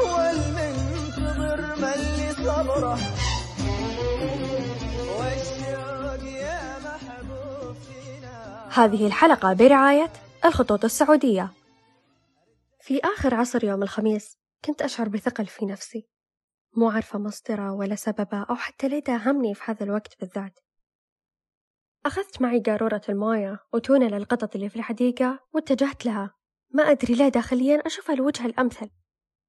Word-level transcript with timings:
والمنتظر 0.00 1.76
ملي 1.76 2.32
صبره 2.32 2.98
هذه 8.74 9.06
الحلقة 9.06 9.52
برعاية 9.52 10.12
الخطوط 10.44 10.84
السعودية. 10.84 11.50
في 12.80 13.00
آخر 13.04 13.34
عصر 13.34 13.64
يوم 13.64 13.82
الخميس 13.82 14.38
كنت 14.64 14.82
أشعر 14.82 15.08
بثقل 15.08 15.46
في 15.46 15.66
نفسي. 15.66 16.08
مو 16.76 16.90
عارفة 16.90 17.18
مصدرة 17.18 17.72
ولا 17.72 17.94
سببة 17.94 18.42
أو 18.50 18.54
حتى 18.54 18.88
ليه 18.88 19.00
داهمني 19.00 19.54
في 19.54 19.62
هذا 19.64 19.84
الوقت 19.84 20.20
بالذات. 20.20 20.58
أخذت 22.06 22.42
معي 22.42 22.60
قارورة 22.60 23.02
الموية 23.08 23.58
وتونة 23.72 24.06
للقطط 24.06 24.54
اللي 24.54 24.68
في 24.68 24.76
الحديقة 24.76 25.40
واتجهت 25.52 26.06
لها. 26.06 26.34
ما 26.74 26.82
أدري 26.82 27.14
ليه 27.14 27.28
داخليا 27.28 27.76
أشوفها 27.86 28.14
الوجه 28.14 28.46
الأمثل. 28.46 28.90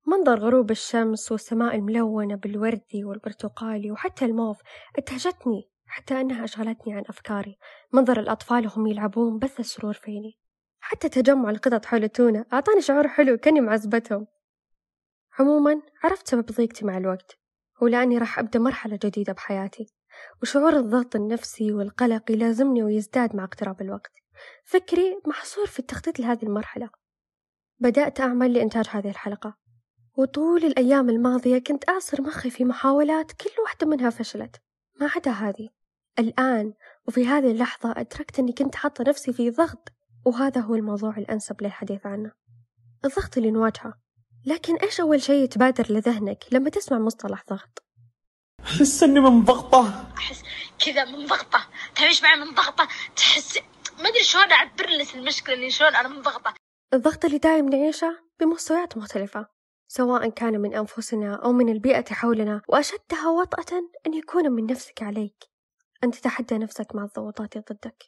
منظر 0.08 0.40
غروب 0.40 0.72
الشمس 0.72 1.32
والسماء 1.32 1.76
الملونة 1.76 2.36
بالوردي 2.36 3.04
والبرتقالي 3.04 3.92
وحتى 3.92 4.26
الموف. 4.26 4.62
اتهجتني 4.98 5.70
حتى 5.86 6.22
أنها 6.22 6.44
أشغلتني 6.44 6.94
عن 6.94 7.04
أفكاري. 7.10 7.58
منظر 7.94 8.20
الأطفال 8.20 8.68
وهم 8.68 8.88
يلعبون 8.88 9.40
بث 9.40 9.60
السرور 9.60 9.94
فيني. 9.94 10.38
حتى 10.80 11.10
تجمع 11.10 11.50
القطط 11.50 11.86
حول 11.86 12.04
التونة 12.04 12.46
أعطاني 12.54 12.82
شعور 12.82 13.08
حلو 13.08 13.38
كأني 13.38 13.62
معزبتهم. 13.62 14.28
عموما 15.40 15.82
عرفت 16.04 16.28
سبب 16.28 16.46
ضيقتي 16.46 16.86
مع 16.86 16.98
الوقت 16.98 17.40
هو 17.84 17.88
لأني 17.88 18.18
راح 18.18 18.40
أبدأ 18.40 18.60
مرحلة 18.60 19.00
جديدة 19.04 19.34
بحياتي. 19.34 19.88
وشعور 20.42 20.78
الضغط 20.78 21.16
النفسي 21.16 21.72
والقلق 21.74 22.32
يلازمني 22.32 22.84
ويزداد 22.84 23.36
مع 23.36 23.44
اقتراب 23.44 23.82
الوقت. 23.82 24.12
فكري 24.64 25.22
محصور 25.28 25.66
في 25.66 25.80
التخطيط 25.80 26.20
لهذه 26.20 26.44
المرحلة. 26.44 27.05
بدأت 27.80 28.22
أعمل 28.22 28.54
لإنتاج 28.54 28.86
هذه 28.90 29.10
الحلقة. 29.10 29.58
وطول 30.18 30.66
الأيام 30.66 31.10
الماضية 31.10 31.58
كنت 31.58 31.90
أعصر 31.90 32.22
مخي 32.22 32.50
في 32.50 32.66
محاولات 32.66 33.32
كل 33.32 33.50
واحدة 33.64 33.88
منها 33.88 34.10
فشلت. 34.10 34.62
ما 35.02 35.10
عدا 35.16 35.32
هذه. 35.32 35.70
الآن 36.20 36.74
وفي 37.08 37.28
هذه 37.28 37.52
اللحظة 37.52 37.92
أدركت 37.92 38.40
أني 38.40 38.54
كنت 38.54 38.76
حاطة 38.76 39.04
نفسي 39.08 39.34
في 39.34 39.50
ضغط 39.50 39.90
وهذا 40.26 40.62
هو 40.62 40.76
الموضوع 40.76 41.18
الأنسب 41.18 41.64
للحديث 41.64 42.06
عنه. 42.06 42.32
الضغط 43.06 43.38
اللي 43.38 43.52
نواجهه. 43.52 43.94
لكن 44.46 44.76
إيش 44.76 45.00
أول 45.00 45.22
شيء 45.22 45.44
يتبادر 45.44 45.94
لذهنك 45.94 46.46
لما 46.52 46.70
تسمع 46.70 47.00
مصطلح 47.00 47.44
ضغط؟ 47.50 47.84
أحس 48.66 49.04
إني 49.04 49.20
منضغطة 49.20 50.12
أحس 50.18 50.44
كذا 50.86 51.06
منضغطه 51.06 51.68
تعيش 51.96 52.24
معي 52.24 52.36
منضغطه 52.40 52.88
تحس 53.16 53.58
ما 54.00 54.10
أدري 54.10 54.24
شلون 54.24 54.52
أعبر 54.52 54.90
لك 54.90 55.16
المشكلة 55.16 55.56
إني 55.56 55.70
شلون 55.70 55.96
أنا 55.96 56.08
منضغطه 56.08 56.54
الضغط 56.96 57.26
اللي 57.26 57.38
دايم 57.38 57.70
نعيشه 57.70 58.20
بمستويات 58.40 58.98
مختلفة 58.98 59.48
سواء 59.88 60.30
كان 60.30 60.60
من 60.60 60.76
أنفسنا 60.76 61.36
أو 61.36 61.52
من 61.52 61.70
البيئة 61.70 62.14
حولنا 62.14 62.62
وأشدها 62.68 63.30
وطأة 63.30 63.78
أن 64.08 64.14
يكون 64.14 64.52
من 64.52 64.66
نفسك 64.66 65.04
عليك. 65.04 65.44
أن 66.04 66.12
تتحدى 66.12 66.58
نفسك 66.58 66.96
مع 66.96 67.04
الضغوطات 67.04 67.58
ضدك. 67.58 68.04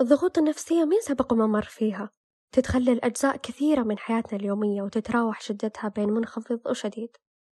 الضغوط 0.00 0.38
النفسية 0.38 0.84
مين 0.84 1.00
سبق 1.00 1.32
وما 1.32 1.46
مر 1.46 1.62
فيها. 1.62 2.10
تتخلل 2.52 3.04
أجزاء 3.04 3.36
كثيرة 3.36 3.82
من 3.82 3.98
حياتنا 3.98 4.38
اليومية 4.38 4.82
وتتراوح 4.82 5.40
شدتها 5.40 5.88
بين 5.88 6.10
منخفض 6.10 6.60
وشديد. 6.66 7.16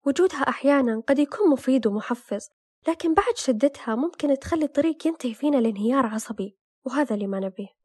وجودها 0.06 0.48
أحيانا 0.48 1.02
قد 1.06 1.18
يكون 1.18 1.50
مفيد 1.50 1.86
ومحفز 1.86 2.50
لكن 2.88 3.14
بعد 3.14 3.36
شدتها 3.36 3.94
ممكن 3.94 4.38
تخلي 4.38 4.64
الطريق 4.64 5.06
ينتهي 5.06 5.34
فينا 5.34 5.56
لانهيار 5.56 6.06
عصبي 6.06 6.56
وهذا 6.84 7.14
اللي 7.14 7.26
ما 7.26 7.40
نبيه. 7.40 7.77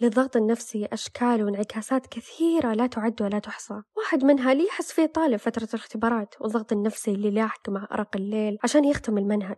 للضغط 0.00 0.36
النفسي 0.36 0.86
أشكال 0.92 1.44
وانعكاسات 1.44 2.06
كثيرة 2.06 2.72
لا 2.72 2.86
تعد 2.86 3.22
ولا 3.22 3.38
تحصى. 3.38 3.82
واحد 3.96 4.24
منها 4.24 4.52
اللي 4.52 4.64
يحس 4.66 4.92
فيه 4.92 5.06
طالب 5.06 5.36
فترة 5.36 5.68
الاختبارات 5.74 6.34
والضغط 6.40 6.72
النفسي 6.72 7.10
اللي 7.10 7.30
لاحق 7.30 7.68
مع 7.68 7.88
أرق 7.92 8.16
الليل 8.16 8.58
عشان 8.64 8.84
يختم 8.84 9.18
المنهج. 9.18 9.56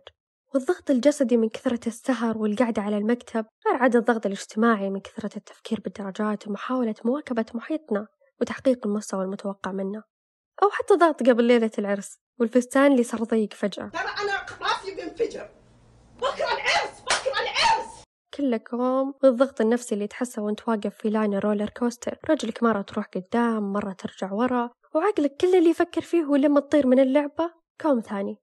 والضغط 0.53 0.89
الجسدي 0.89 1.37
من 1.37 1.49
كثرة 1.49 1.87
السهر 1.87 2.37
والقعدة 2.37 2.81
على 2.81 2.97
المكتب 2.97 3.45
غير 3.67 3.81
عاد 3.81 3.95
الضغط 3.95 4.25
الاجتماعي 4.25 4.89
من 4.89 4.99
كثرة 4.99 5.37
التفكير 5.37 5.79
بالدرجات 5.79 6.47
ومحاولة 6.47 6.95
مواكبة 7.05 7.45
محيطنا 7.53 8.07
وتحقيق 8.41 8.87
المستوى 8.87 9.23
المتوقع 9.23 9.71
منا 9.71 10.03
أو 10.63 10.69
حتى 10.69 10.93
ضغط 10.93 11.23
قبل 11.23 11.43
ليلة 11.43 11.71
العرس 11.79 12.19
والفستان 12.39 12.91
اللي 12.91 13.03
صار 13.03 13.23
ضيق 13.23 13.53
فجأة. 13.53 13.89
ترى 13.89 14.01
أنا 14.01 14.45
راسي 14.61 14.95
بينفجر 14.95 15.49
بكرة 16.17 16.53
العرس. 16.53 16.98
العرس 18.39 18.61
كلكم 18.61 19.13
والضغط 19.23 19.61
النفسي 19.61 19.95
اللي 19.95 20.07
تحسه 20.07 20.41
وانت 20.41 20.67
واقف 20.67 20.95
في 20.95 21.09
line 21.09 21.33
ال 21.33 21.38
roller 21.38 21.69
coaster. 21.69 22.17
رجلك 22.29 22.63
مرة 22.63 22.81
تروح 22.81 23.05
قدام 23.05 23.73
مرة 23.73 23.93
ترجع 23.93 24.33
ورا. 24.33 24.69
وعقلك 24.95 25.35
كل 25.41 25.55
اللي 25.55 25.69
يفكر 25.69 26.01
فيه 26.01 26.23
هو 26.23 26.35
لما 26.35 26.59
تطير 26.59 26.87
من 26.87 26.99
اللعبة. 26.99 27.53
كوم 27.81 27.99
ثاني. 27.99 28.37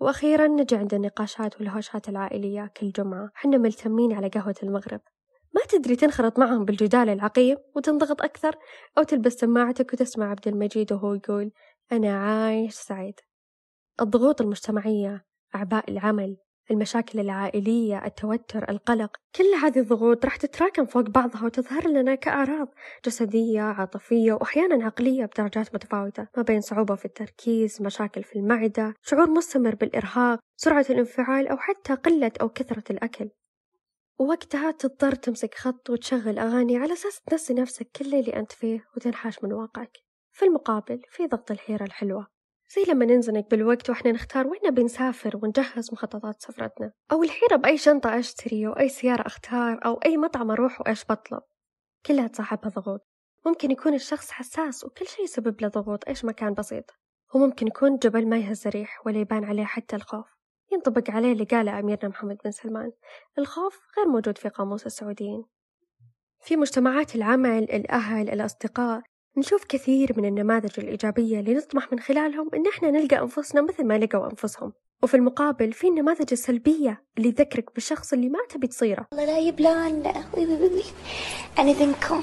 وأخيرا 0.00 0.46
نجي 0.46 0.76
عند 0.76 0.94
النقاشات 0.94 1.60
والهوشات 1.60 2.08
العائلية 2.08 2.72
كل 2.76 2.90
جمعة. 2.90 3.30
حنا 3.34 3.58
ملتمين 3.58 4.12
على 4.12 4.28
قهوة 4.28 4.54
المغرب. 4.62 5.00
ما 5.54 5.60
تدري 5.68 5.96
تنخرط 5.96 6.38
معهم 6.38 6.64
بالجدال 6.64 7.08
العقيم 7.08 7.56
وتنضغط 7.76 8.22
أكثر 8.22 8.56
أو 8.98 9.02
تلبس 9.02 9.32
سماعتك 9.32 9.92
وتسمع 9.92 10.30
عبد 10.30 10.48
المجيد 10.48 10.92
وهو 10.92 11.14
يقول 11.14 11.50
أنا 11.92 12.16
عايش 12.16 12.74
سعيد. 12.74 13.20
الضغوط 14.00 14.40
المجتمعية 14.40 15.24
أعباء 15.54 15.90
العمل 15.90 16.36
المشاكل 16.72 17.20
العائلية 17.20 18.06
التوتر 18.06 18.70
القلق 18.70 19.16
كل 19.36 19.44
هذه 19.62 19.78
الضغوط 19.78 20.24
راح 20.24 20.36
تتراكم 20.36 20.86
فوق 20.86 21.10
بعضها 21.10 21.44
وتظهر 21.44 21.88
لنا 21.88 22.14
كأعراض 22.14 22.68
جسدية 23.06 23.60
عاطفية 23.60 24.32
وأحيانا 24.32 24.84
عقلية 24.84 25.24
بدرجات 25.24 25.74
متفاوتة 25.74 26.26
ما 26.36 26.42
بين 26.42 26.60
صعوبة 26.60 26.94
في 26.94 27.04
التركيز 27.04 27.82
مشاكل 27.82 28.22
في 28.22 28.36
المعدة 28.36 28.94
شعور 29.02 29.30
مستمر 29.30 29.74
بالإرهاق 29.74 30.40
سرعة 30.56 30.86
الانفعال 30.90 31.48
أو 31.48 31.56
حتى 31.56 31.94
قلة 31.94 32.32
أو 32.40 32.48
كثرة 32.48 32.84
الأكل. 32.90 33.30
ووقتها 34.18 34.70
تضطر 34.70 35.14
تمسك 35.14 35.54
خط 35.54 35.90
وتشغل 35.90 36.38
أغاني 36.38 36.76
على 36.76 36.92
أساس 36.92 37.20
تنسي 37.20 37.54
نفسك 37.54 37.90
كل 37.96 38.14
اللي 38.14 38.36
أنت 38.36 38.52
فيه 38.52 38.84
وتنحاش 38.96 39.44
من 39.44 39.52
واقعك. 39.52 39.98
في 40.32 40.44
المقابل 40.44 41.02
في 41.10 41.26
ضغط 41.26 41.50
الحيرة 41.50 41.84
الحلوة. 41.84 42.26
زي 42.74 42.92
لما 42.92 43.04
ننزنق 43.04 43.48
بالوقت 43.50 43.90
وإحنا 43.90 44.12
نختار 44.12 44.46
وين 44.46 44.60
نبي 44.66 44.84
نسافر 44.84 45.40
ونجهز 45.42 45.92
مخططات 45.92 46.42
سفرتنا. 46.42 46.92
أو 47.12 47.22
الحيرة 47.22 47.56
بأي 47.56 47.78
شنطة 47.78 48.18
أشتري 48.18 48.66
وأي 48.66 48.88
سيارة 48.88 49.26
أختار 49.26 49.80
أو 49.84 49.94
أي 49.94 50.16
مطعم 50.16 50.50
أروح 50.50 50.80
وإيش 50.80 51.04
بطلب. 51.04 51.42
كلها 52.06 52.26
تصاحبها 52.26 52.70
ضغوط 52.70 53.06
ممكن 53.46 53.70
يكون 53.70 53.94
الشخص 53.94 54.30
حساس 54.30 54.84
وكل 54.84 55.06
شيء 55.06 55.24
يسبب 55.24 55.60
له 55.60 55.68
ضغوط 55.68 56.08
إيش 56.08 56.24
ما 56.24 56.32
كان 56.32 56.54
بسيط 56.54 56.84
وممكن 57.34 57.66
يكون 57.66 57.96
جبل 57.96 58.28
ما 58.28 58.38
يهز 58.38 58.66
ريح 58.66 59.06
ولا 59.06 59.18
يبان 59.18 59.44
عليه 59.44 59.64
حتى 59.64 59.96
الخوف. 59.96 60.26
ينطبق 60.72 61.10
عليه 61.10 61.32
اللي 61.32 61.44
قاله 61.44 61.78
أميرنا 61.78 62.08
محمد 62.08 62.38
بن 62.44 62.50
سلمان. 62.50 62.92
الخوف 63.38 63.80
غير 63.98 64.08
موجود 64.08 64.38
في 64.38 64.48
قاموس 64.48 64.86
السعوديين. 64.86 65.44
في 66.40 66.56
مجتمعات 66.56 67.14
العمل 67.14 67.62
الأهل 67.62 68.30
الأصدقاء 68.30 69.02
نشوف 69.36 69.64
كثير 69.64 70.12
من 70.16 70.24
النماذج 70.24 70.70
الإيجابية 70.78 71.40
اللي 71.40 71.54
نطمح 71.54 71.92
من 71.92 72.00
خلالهم 72.00 72.50
إن 72.54 72.64
إحنا 72.66 72.90
نلقى 72.90 73.18
أنفسنا 73.18 73.62
مثل 73.62 73.84
ما 73.84 73.98
لقوا 73.98 74.30
أنفسهم. 74.30 74.72
وفي 75.02 75.14
المقابل 75.14 75.72
في 75.72 75.88
النماذج 75.88 76.28
السلبية 76.32 77.02
اللي 77.18 77.32
تذكرك 77.32 77.74
بالشخص 77.74 78.12
اللي 78.12 78.28
ما 78.28 78.38
تبي 78.48 78.66
تصيره. 78.66 79.06
والله 79.12 79.26
لا 79.26 79.38
يبلان 79.38 80.02
أنا 81.58 81.72
ذنكم. 81.72 82.22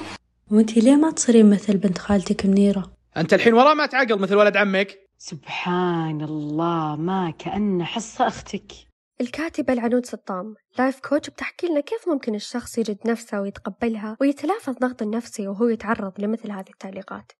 وأنتي 0.50 0.80
ليه 0.80 0.96
ما 0.96 1.10
تصيرين 1.10 1.50
مثل 1.50 1.76
بنت 1.76 1.98
خالتك 1.98 2.46
منيرة؟ 2.46 2.92
أنت 3.16 3.34
الحين 3.34 3.54
ورا 3.54 3.74
ما 3.74 3.86
تعقل 3.86 4.18
مثل 4.18 4.36
ولد 4.36 4.56
عمك؟ 4.56 4.98
سبحان 5.18 6.20
الله 6.20 6.96
ما 6.96 7.32
كأن 7.38 7.84
حصة 7.84 8.26
أختك. 8.26 8.72
الكاتبة 9.20 9.72
العنود 9.72 10.06
سطام 10.06 10.54
لايف 10.78 11.00
كوتش 11.00 11.30
بتحكي 11.30 11.66
لنا 11.66 11.80
كيف 11.80 12.08
ممكن 12.08 12.34
الشخص 12.34 12.78
يجد 12.78 12.98
نفسه 13.06 13.40
ويتقبلها 13.40 14.16
ويتلافى 14.20 14.68
الضغط 14.68 15.02
النفسي 15.02 15.48
وهو 15.48 15.68
يتعرض 15.68 16.20
لمثل 16.20 16.50
هذه 16.50 16.70
التعليقات. 16.70 17.32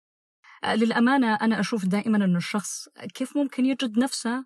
للأمانة 0.75 1.35
أنا 1.35 1.61
أشوف 1.61 1.85
دائما 1.87 2.25
أنه 2.25 2.37
الشخص 2.37 2.88
كيف 3.15 3.37
ممكن 3.37 3.67
يجد 3.67 3.99
نفسه 3.99 4.44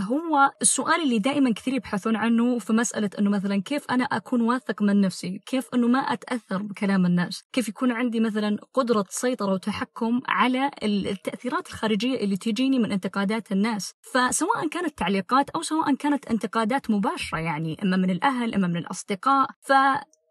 هو 0.00 0.52
السؤال 0.62 1.02
اللي 1.02 1.18
دائما 1.18 1.52
كثير 1.52 1.74
يبحثون 1.74 2.16
عنه 2.16 2.58
في 2.58 2.72
مسألة 2.72 3.10
أنه 3.18 3.30
مثلا 3.30 3.62
كيف 3.62 3.90
أنا 3.90 4.04
أكون 4.04 4.40
واثق 4.40 4.82
من 4.82 5.00
نفسي؟ 5.00 5.40
كيف 5.46 5.68
أنه 5.74 5.86
ما 5.86 5.98
أتأثر 5.98 6.62
بكلام 6.62 7.06
الناس؟ 7.06 7.44
كيف 7.52 7.68
يكون 7.68 7.92
عندي 7.92 8.20
مثلا 8.20 8.58
قدرة 8.74 9.04
سيطرة 9.08 9.52
وتحكم 9.52 10.20
على 10.28 10.70
التأثيرات 10.82 11.68
الخارجية 11.68 12.16
اللي 12.16 12.36
تجيني 12.36 12.78
من 12.78 12.92
انتقادات 12.92 13.52
الناس؟ 13.52 13.94
فسواء 14.00 14.68
كانت 14.68 14.98
تعليقات 14.98 15.50
أو 15.50 15.62
سواء 15.62 15.94
كانت 15.94 16.26
انتقادات 16.26 16.90
مباشرة 16.90 17.38
يعني 17.38 17.76
إما 17.82 17.96
من 17.96 18.10
الأهل 18.10 18.54
إما 18.54 18.66
من 18.66 18.76
الأصدقاء. 18.76 19.48
ف 19.60 19.72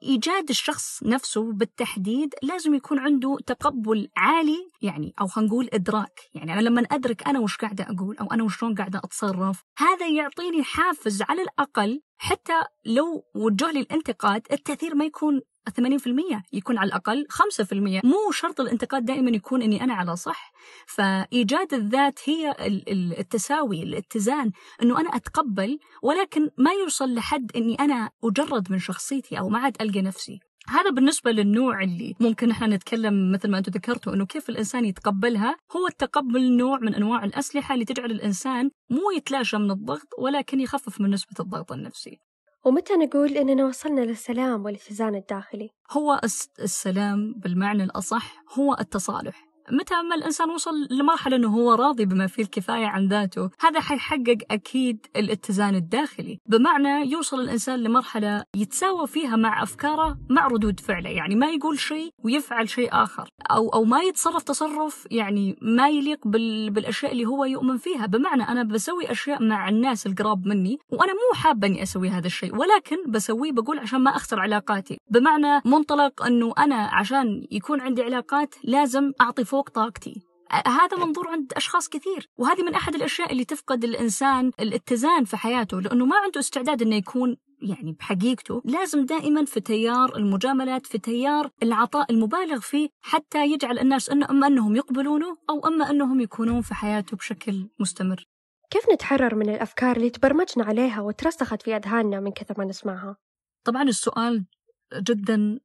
إيجاد 0.04 0.50
الشخص 0.50 1.04
نفسه 1.04 1.54
بالتحديد 1.54 2.34
لازم 2.44 2.74
يكون 2.74 3.00
عنده 3.00 3.38
تقبل 3.46 4.10
عالي 4.18 4.69
يعني 4.81 5.13
خلينا 5.18 5.50
نقول 5.50 5.69
إدراك. 5.74 6.19
يعني 6.34 6.54
أنا 6.54 6.62
لما 6.62 6.81
أدرك 6.92 7.28
أنا 7.28 7.40
وش 7.40 7.57
قاعدة 7.57 7.84
أقول 7.84 8.18
أو 8.18 8.25
أنا 8.25 8.44
وشلون 8.44 8.75
قاعدة 8.75 9.00
أتصرف 9.00 9.63
هذا 9.78 10.07
يعطيني 10.07 10.63
حافز 10.63 11.22
على 11.22 11.42
الأقل 11.42 12.01
حتى 12.18 12.62
لو 12.86 13.24
وجه 13.36 13.72
لي 13.72 13.80
الانتقاد 13.80 14.42
التأثير 14.51 14.96
ما 14.96 15.06
يكون 15.06 15.42
80% 15.69 16.42
يكون 16.54 16.77
على 16.77 16.88
الأقل 16.88 17.25
5% 17.30 17.74
مو 18.04 18.31
شرط 18.31 18.60
الانتقاد 18.62 19.06
دائما 19.06 19.31
يكون 19.31 19.62
أني 19.62 19.83
أنا 19.83 19.94
على 19.94 20.16
صح. 20.16 20.51
فإيجاد 20.88 21.74
الذات 21.74 22.19
هي 22.30 22.51
ال- 22.51 22.89
ال- 22.89 23.19
التساوي 23.19 23.83
الاتزان 23.83 24.51
أنه 24.83 25.00
أنا 25.00 25.10
أتقبل 25.16 25.80
ولكن 26.04 26.50
ما 26.57 26.71
يوصل 26.71 27.13
لحد 27.13 27.51
أني 27.56 27.75
أنا 27.75 28.10
أجرد 28.24 28.71
من 28.71 28.80
شخصيتي 28.80 29.39
أو 29.39 29.50
ما 29.50 29.60
عاد 29.60 29.77
ألقى 29.81 30.01
نفسي. 30.01 30.39
هذا 30.68 30.89
بالنسبة 30.89 31.31
للنوع 31.31 31.83
اللي 31.83 32.16
ممكن 32.19 32.51
إحنا 32.51 32.68
نتكلم 32.68 33.31
مثل 33.31 33.50
ما 33.51 33.57
أنتم 33.57 33.71
ذكرتوا 33.71 34.13
إنه 34.13 34.25
كيف 34.25 34.50
الإنسان 34.50 34.86
يتقبلها. 34.86 35.56
هو 35.75 35.88
التقبل 35.88 36.57
نوع 36.57 36.80
من 36.80 36.95
أنواع 36.95 37.24
الأسلحة 37.24 37.74
اللي 37.74 37.86
تجعل 37.86 38.12
الإنسان 38.12 38.71
مو 38.89 39.12
يتلاشى 39.18 39.57
من 39.57 39.71
الضغط 39.71 40.07
ولكن 40.19 40.60
يخفف 40.60 41.01
من 41.01 41.10
نسبة 41.10 41.36
الضغط 41.39 41.71
النفسي. 41.71 42.19
ومتى 42.65 42.94
نقول 42.94 43.38
إننا 43.38 43.65
وصلنا 43.65 44.01
للسلام 44.01 44.65
والإتزان 44.65 45.15
الداخلي؟ 45.15 45.69
هو 45.91 46.19
الس- 46.23 46.50
السلام 46.59 47.33
بالمعنى 47.38 47.83
الأصح 47.83 48.44
هو 48.59 48.75
التصالح 48.79 49.49
متى 49.71 50.01
ما 50.10 50.16
الإنسان 50.16 50.50
وصل 50.50 50.88
لمرحلة 50.92 51.36
أنه 51.36 51.48
هو 51.48 51.74
راضي 51.74 52.06
بما 52.06 52.27
فيه 52.27 52.44
الكفاية 52.44 52.86
عن 52.86 53.07
ذاته؟ 53.07 53.50
هذا 53.60 53.80
حيحقق 53.80 54.38
أكيد 54.51 55.06
الاتزان 55.16 55.75
الداخلي. 55.75 56.39
بمعنى 56.45 57.12
يوصل 57.12 57.39
الإنسان 57.39 57.80
لمرحلة 57.80 58.44
يتساوى 58.56 59.07
فيها 59.07 59.36
مع 59.36 59.63
أفكاره 59.63 60.18
مع 60.30 60.48
ردود 60.48 60.80
فعله 60.80 61.10
يعني 61.10 61.36
ما 61.36 61.50
يقول 61.50 61.80
شيء 61.80 62.13
ويفعل 62.24 62.69
شيء 62.69 62.89
آخر 62.92 63.30
أو, 63.51 63.69
أو 63.69 63.83
ما 63.83 64.00
يتصرف 64.00 64.44
تصرف 64.44 65.07
يعني 65.12 65.57
ما 65.62 65.89
يليق 65.89 66.27
بال 66.27 66.69
بالأشياء 66.69 67.12
اللي 67.12 67.25
هو 67.25 67.45
يؤمن 67.45 67.77
فيها. 67.77 68.06
بمعنى 68.06 68.44
أنا 68.44 68.63
بسوي 68.63 69.12
أشياء 69.12 69.44
مع 69.44 69.69
الناس 69.69 70.07
القراب 70.07 70.48
مني 70.48 70.77
وأنا 70.92 71.13
مو 71.13 71.36
حابة 71.36 71.68
أني 71.68 71.83
أسوي 71.83 72.10
هذا 72.10 72.27
الشيء 72.27 72.56
ولكن 72.56 73.12
بسويه 73.12 73.51
بقول 73.51 73.80
عشان 73.80 74.00
ما 74.00 74.16
أخسر 74.16 74.39
علاقاتي. 74.39 74.98
بمعنى 75.10 75.62
منطلق 75.66 76.24
أنه 76.24 76.54
أنا 76.57 76.75
عشان 76.75 77.48
يكون 77.51 77.81
عندي 77.81 78.04
علاقات 78.04 78.56
لازم 78.63 79.12
أعطي 79.21 79.44
فوق 79.44 79.58
طاقتي. 79.67 80.29
هذا 80.51 80.97
منظور 80.97 81.27
عند 81.27 81.53
أشخاص 81.53 81.89
كثير 81.89 82.29
وهذه 82.38 82.63
من 82.63 82.75
أحد 82.75 82.95
الأشياء 82.95 83.31
اللي 83.31 83.45
تفقد 83.45 83.83
الإنسان 83.83 84.51
الاتزان 84.59 85.23
في 85.23 85.38
حياته 85.38 85.81
لأنه 85.81 86.06
ما 86.06 86.15
عنده 86.17 86.39
استعداد 86.39 86.81
أنه 86.81 86.95
يكون 86.95 87.38
يعني 87.61 87.91
بحقيقته 87.91 88.61
لازم 88.65 89.06
دائما 89.06 89.45
في 89.45 89.59
تيار 89.59 90.15
المجاملات 90.15 90.88
في 90.88 90.97
تيار 90.97 91.51
العطاء 91.63 92.11
المبالغ 92.11 92.59
فيه 92.59 92.89
حتى 93.01 93.47
يجعل 93.47 93.79
الناس 93.79 94.09
أنه 94.09 94.29
أما 94.29 94.47
أنهم 94.47 94.75
يقبلونه 94.75 95.38
أو 95.50 95.67
أما 95.67 95.89
أنهم 95.89 96.19
يكونون 96.19 96.61
في 96.61 96.73
حياته 96.73 97.17
بشكل 97.17 97.69
مستمر. 97.79 98.27
كيف 98.71 98.89
نتحرر 98.94 99.35
من 99.35 99.50
الأفكار 99.50 99.97
اللي 99.97 100.09
تبرمجنا 100.09 100.65
عليها 100.65 101.01
وترسخت 101.01 101.61
في 101.61 101.75
أذهاننا 101.75 102.19
من 102.19 102.31
كثر 102.31 102.56
ما 102.57 102.65
نسمعها؟ 102.65 103.17
طبعا 103.65 103.83
السؤال 103.83 104.45
جدا 104.94 105.59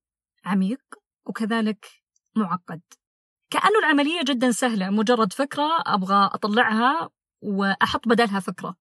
عميق 0.45 0.81
وكذلك 1.27 1.87
معقد. 2.37 2.81
كأنه 3.55 3.79
العملية 3.79 4.23
جدا 4.23 4.51
سهلة. 4.51 4.91
مجرد 4.91 5.33
فكرة 5.33 5.83
أبغى 5.87 6.31
أطلعها 6.33 7.11
وأحط 7.43 8.09
بدلها 8.09 8.41
فكرة. 8.41 8.75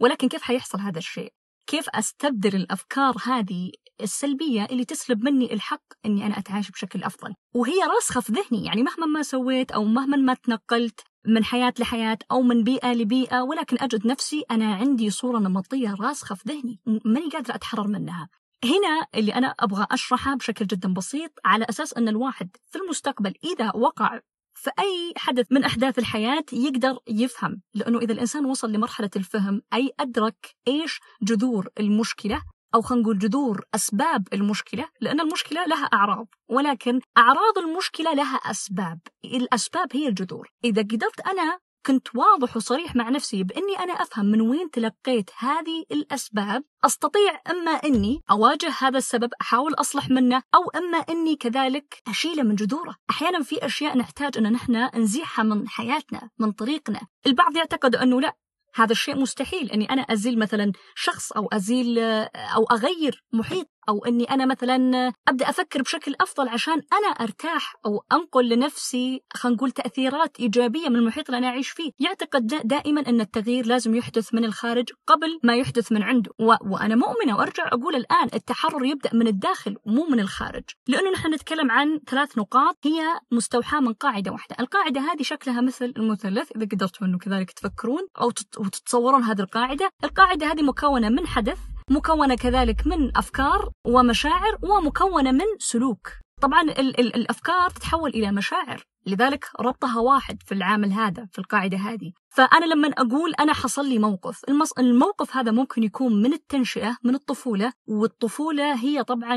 ولكن 0.00 0.28
كيف 0.28 0.42
حيحصل 0.42 0.80
هذا 0.80 0.98
الشيء؟ 0.98 1.32
كيف 1.66 1.88
أستبدل 1.88 2.56
الأفكار 2.56 3.16
هذه 3.24 3.72
السلبية 4.00 4.64
اللي 4.64 4.84
تسلب 4.84 5.24
مني 5.24 5.52
الحق 5.52 5.82
أني 6.06 6.26
أنا 6.26 6.38
أتعايش 6.38 6.70
بشكل 6.70 7.04
أفضل؟ 7.04 7.34
وهي 7.54 7.82
راسخة 7.94 8.20
في 8.20 8.32
ذهني. 8.32 8.64
يعني 8.66 8.82
مهما 8.82 9.06
ما 9.06 9.22
سويت 9.22 9.70
أو 9.70 9.84
مهما 9.84 10.16
ما 10.16 10.34
تنقلت 10.34 11.00
من 11.26 11.44
حياة 11.44 11.74
لحياة 11.78 12.18
أو 12.30 12.42
من 12.42 12.64
بيئة 12.64 12.92
لبيئة 12.92 13.40
ولكن 13.42 13.76
أجد 13.80 14.06
نفسي 14.06 14.44
أنا 14.50 14.74
عندي 14.74 15.10
صورة 15.10 15.38
نمطية 15.38 15.94
راسخة 16.00 16.34
في 16.34 16.42
ذهني. 16.48 16.80
ماني 17.04 17.28
قادرة 17.28 17.54
أتحرر 17.54 17.86
منها. 17.86 18.28
هنا 18.64 19.06
اللي 19.14 19.34
أنا 19.34 19.54
أبغى 19.60 19.86
أشرحها 19.90 20.34
بشكل 20.34 20.66
جدا 20.66 20.94
بسيط 20.94 21.30
على 21.44 21.66
أساس 21.68 21.94
أن 21.94 22.08
الواحد 22.08 22.56
في 22.70 22.78
المستقبل 22.78 23.34
إذا 23.44 23.72
وقع 23.74 24.20
في 24.54 24.70
أي 24.78 25.12
حدث 25.16 25.52
من 25.52 25.64
أحداث 25.64 25.98
الحياة 25.98 26.44
يقدر 26.52 26.98
يفهم 27.08 27.62
لأنه 27.74 27.98
إذا 27.98 28.12
الإنسان 28.12 28.44
وصل 28.44 28.72
لمرحلة 28.72 29.10
الفهم 29.16 29.62
أي 29.74 29.90
أدرك 30.00 30.56
إيش 30.68 31.00
جذور 31.22 31.68
المشكلة 31.80 32.42
أو 32.74 32.82
خلينا 32.82 33.02
نقول 33.02 33.18
جذور 33.18 33.64
أسباب 33.74 34.28
المشكلة 34.32 34.88
لأن 35.00 35.20
المشكلة 35.20 35.66
لها 35.66 35.84
أعراض 35.84 36.26
ولكن 36.48 37.00
أعراض 37.18 37.58
المشكلة 37.58 38.14
لها 38.14 38.36
أسباب 38.36 38.98
الأسباب 39.24 39.88
هي 39.92 40.08
الجذور. 40.08 40.50
إذا 40.64 40.82
قدرت 40.82 41.20
أنا 41.20 41.58
كنت 41.86 42.08
واضح 42.14 42.56
وصريح 42.56 42.96
مع 42.96 43.08
نفسي 43.08 43.42
بإني 43.42 43.78
أنا 43.78 43.92
أفهم 43.92 44.26
من 44.26 44.40
وين 44.40 44.70
تلقيت 44.70 45.30
هذه 45.38 45.84
الأسباب. 45.92 46.64
أستطيع 46.84 47.40
إما 47.50 47.70
إني 47.70 48.20
أواجه 48.30 48.72
هذا 48.78 48.98
السبب 48.98 49.30
أحاول 49.40 49.74
أصلح 49.74 50.10
منه 50.10 50.42
أو 50.54 50.70
إما 50.80 50.98
إني 50.98 51.36
كذلك 51.36 52.02
أشيله 52.08 52.42
من 52.42 52.54
جذوره. 52.54 52.96
أحيانا 53.10 53.42
في 53.42 53.66
أشياء 53.66 53.98
نحتاج 53.98 54.38
أن 54.38 54.52
نحن 54.52 54.90
نزيحها 54.94 55.42
من 55.42 55.68
حياتنا 55.68 56.30
من 56.38 56.52
طريقنا. 56.52 57.00
البعض 57.26 57.56
يعتقد 57.56 57.96
أنه 57.96 58.20
لا 58.20 58.36
هذا 58.74 58.92
الشيء 58.92 59.16
مستحيل 59.16 59.70
أني 59.70 59.90
أنا 59.90 60.02
أزيل 60.02 60.38
مثلا 60.38 60.72
شخص 60.94 61.32
أو 61.32 61.48
أزيل 61.52 61.98
أو 61.98 62.64
أغير 62.64 63.24
محيط. 63.32 63.66
أو 63.90 64.04
إني 64.04 64.24
أنا 64.24 64.46
مثلا 64.46 65.12
أبدأ 65.28 65.50
أفكر 65.50 65.82
بشكل 65.82 66.14
أفضل 66.20 66.48
عشان 66.48 66.72
أنا 66.72 67.08
أرتاح 67.08 67.74
أو 67.86 68.04
أنقل 68.12 68.48
لنفسي 68.48 69.22
خلينا 69.34 69.56
نقول 69.56 69.70
تأثيرات 69.70 70.40
إيجابية 70.40 70.88
من 70.88 70.96
المحيط 70.96 71.28
اللي 71.28 71.38
أنا 71.38 71.46
أعيش 71.46 71.70
فيه، 71.70 71.90
يعتقد 71.98 72.46
دائما 72.64 73.00
أن 73.00 73.20
التغيير 73.20 73.66
لازم 73.66 73.94
يحدث 73.94 74.34
من 74.34 74.44
الخارج 74.44 74.88
قبل 75.06 75.40
ما 75.42 75.56
يحدث 75.56 75.92
من 75.92 76.02
عنده، 76.02 76.30
و... 76.38 76.44
وأنا 76.44 76.94
مؤمنة 76.94 77.36
وأرجع 77.38 77.68
أقول 77.68 77.96
الآن 77.96 78.28
التحرر 78.34 78.84
يبدأ 78.84 79.10
من 79.12 79.26
الداخل 79.26 79.76
مو 79.86 80.06
من 80.06 80.20
الخارج، 80.20 80.64
لأنه 80.88 81.10
نحن 81.10 81.34
نتكلم 81.34 81.70
عن 81.70 82.00
ثلاث 82.10 82.38
نقاط 82.38 82.76
هي 82.84 83.20
مستوحاة 83.32 83.80
من 83.80 83.92
قاعدة 83.92 84.32
واحدة، 84.32 84.56
القاعدة 84.60 85.00
هذه 85.00 85.22
شكلها 85.22 85.60
مثل 85.60 85.92
المثلث 85.96 86.52
إذا 86.56 86.66
قدرتوا 86.66 87.06
إنه 87.06 87.18
كذلك 87.18 87.50
تفكرون 87.50 88.06
أو 88.20 88.26
وتتصورون 88.58 89.22
هذه 89.22 89.40
القاعدة، 89.40 89.90
القاعدة 90.04 90.52
هذه 90.52 90.62
مكونة 90.62 91.08
من 91.08 91.26
حدث 91.26 91.58
مكونة 91.90 92.34
كذلك 92.34 92.86
من 92.86 93.16
أفكار 93.16 93.70
ومشاعر 93.86 94.58
ومكونة 94.62 95.32
من 95.32 95.46
سلوك. 95.58 96.08
طبعا 96.40 96.62
ال 96.62 97.00
ال 97.00 97.16
الأفكار 97.16 97.70
تتحول 97.70 98.10
إلى 98.10 98.32
مشاعر 98.32 98.84
لذلك 99.06 99.44
ربطها 99.60 100.00
واحد 100.00 100.42
في 100.46 100.52
العامل 100.52 100.92
هذا 100.92 101.28
في 101.32 101.38
القاعدة 101.38 101.76
هذه. 101.76 102.12
فأنا 102.28 102.64
لما 102.64 102.88
أقول 102.88 103.34
أنا 103.40 103.52
حصل 103.52 103.88
لي 103.88 103.98
موقف 103.98 104.40
المص... 104.48 104.72
الموقف 104.72 105.36
هذا 105.36 105.50
ممكن 105.50 105.82
يكون 105.82 106.22
من 106.22 106.32
التنشئة 106.32 106.96
من 107.04 107.14
الطفولة 107.14 107.72
والطفولة 107.86 108.74
هي 108.74 109.04
طبعا 109.04 109.36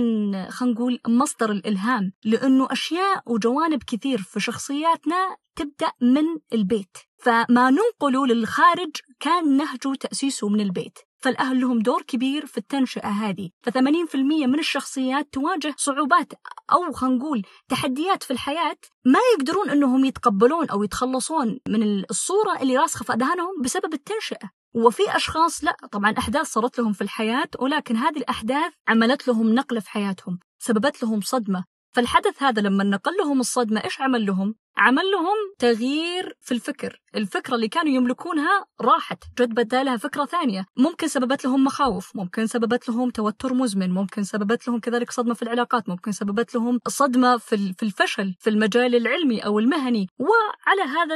خلينا 0.49 0.73
نقول 0.75 0.99
مصدر 1.07 1.51
الإلهام 1.51 2.11
لأنه 2.25 2.67
أشياء 2.71 3.23
وجوانب 3.25 3.83
كثير 3.83 4.17
في 4.17 4.39
شخصياتنا 4.39 5.35
تبدأ 5.55 5.91
من 6.01 6.25
البيت. 6.53 6.97
فما 7.17 7.69
ننقله 7.69 8.27
للخارج 8.27 8.91
كان 9.19 9.57
نهجه 9.57 9.95
تأسيسه 9.99 10.49
من 10.49 10.61
البيت. 10.61 10.99
فالأهل 11.23 11.61
لهم 11.61 11.79
دور 11.79 12.01
كبير 12.01 12.45
في 12.45 12.57
التنشئة 12.57 13.07
هذه. 13.07 13.49
ف80% 13.69 14.15
من 14.15 14.59
الشخصيات 14.59 15.33
تواجه 15.33 15.75
صعوبات 15.77 16.33
أو 16.71 16.91
خلينا 16.91 17.15
نقول 17.15 17.41
تحديات 17.69 18.23
في 18.23 18.31
الحياة 18.31 18.77
ما 19.05 19.19
يقدرون 19.33 19.69
أنهم 19.69 20.05
يتقبلون 20.05 20.69
أو 20.69 20.83
يتخلصون 20.83 21.59
من 21.67 21.99
الصورة 22.09 22.61
اللي 22.61 22.77
راسخة 22.77 23.03
في 23.03 23.13
أذهانهم 23.13 23.61
بسبب 23.63 23.93
التنشئة. 23.93 24.49
وفي 24.75 25.15
أشخاص 25.15 25.63
لا 25.63 25.77
طبعا 25.91 26.13
أحداث 26.17 26.47
صارت 26.47 26.79
لهم 26.79 26.93
في 26.93 27.01
الحياة 27.01 27.49
ولكن 27.59 27.95
هذه 27.95 28.17
الأحداث 28.17 28.73
عملت 28.87 29.27
لهم 29.27 29.55
نقلة 29.55 29.79
في 29.79 29.89
حياتهم 29.89 30.39
سببت 30.59 31.03
لهم 31.03 31.21
صدمة. 31.21 31.63
فالحدث 31.95 32.43
هذا 32.43 32.61
لما 32.61 32.83
نقل 32.83 33.17
لهم 33.17 33.39
الصدمة 33.39 33.83
إيش 33.83 34.01
عمل 34.01 34.25
لهم؟ 34.25 34.55
عمل 34.77 35.11
لهم 35.11 35.35
تغيير 35.59 36.37
في 36.41 36.53
الفكر. 36.53 37.01
الفكرة 37.15 37.55
اللي 37.55 37.67
كانوا 37.67 37.93
يملكونها 37.93 38.65
راحت. 38.81 39.23
جد 39.39 39.49
بدالها 39.49 39.97
فكرة 39.97 40.25
ثانية. 40.25 40.65
ممكن 40.77 41.07
سببت 41.07 41.45
لهم 41.45 41.63
مخاوف 41.63 42.15
ممكن 42.15 42.47
سببت 42.47 42.89
لهم 42.89 43.09
توتر 43.09 43.53
مزمن 43.53 43.89
ممكن 43.91 44.23
سببت 44.23 44.67
لهم 44.67 44.79
كذلك 44.79 45.11
صدمة 45.11 45.33
في 45.33 45.41
العلاقات 45.41 45.89
ممكن 45.89 46.11
سببت 46.11 46.55
لهم 46.55 46.79
صدمة 46.87 47.37
في 47.37 47.83
الفشل 47.83 48.35
في 48.39 48.49
المجال 48.49 48.95
العلمي 48.95 49.39
أو 49.39 49.59
المهني. 49.59 50.07
وعلى 50.19 50.81
هذا 50.81 51.15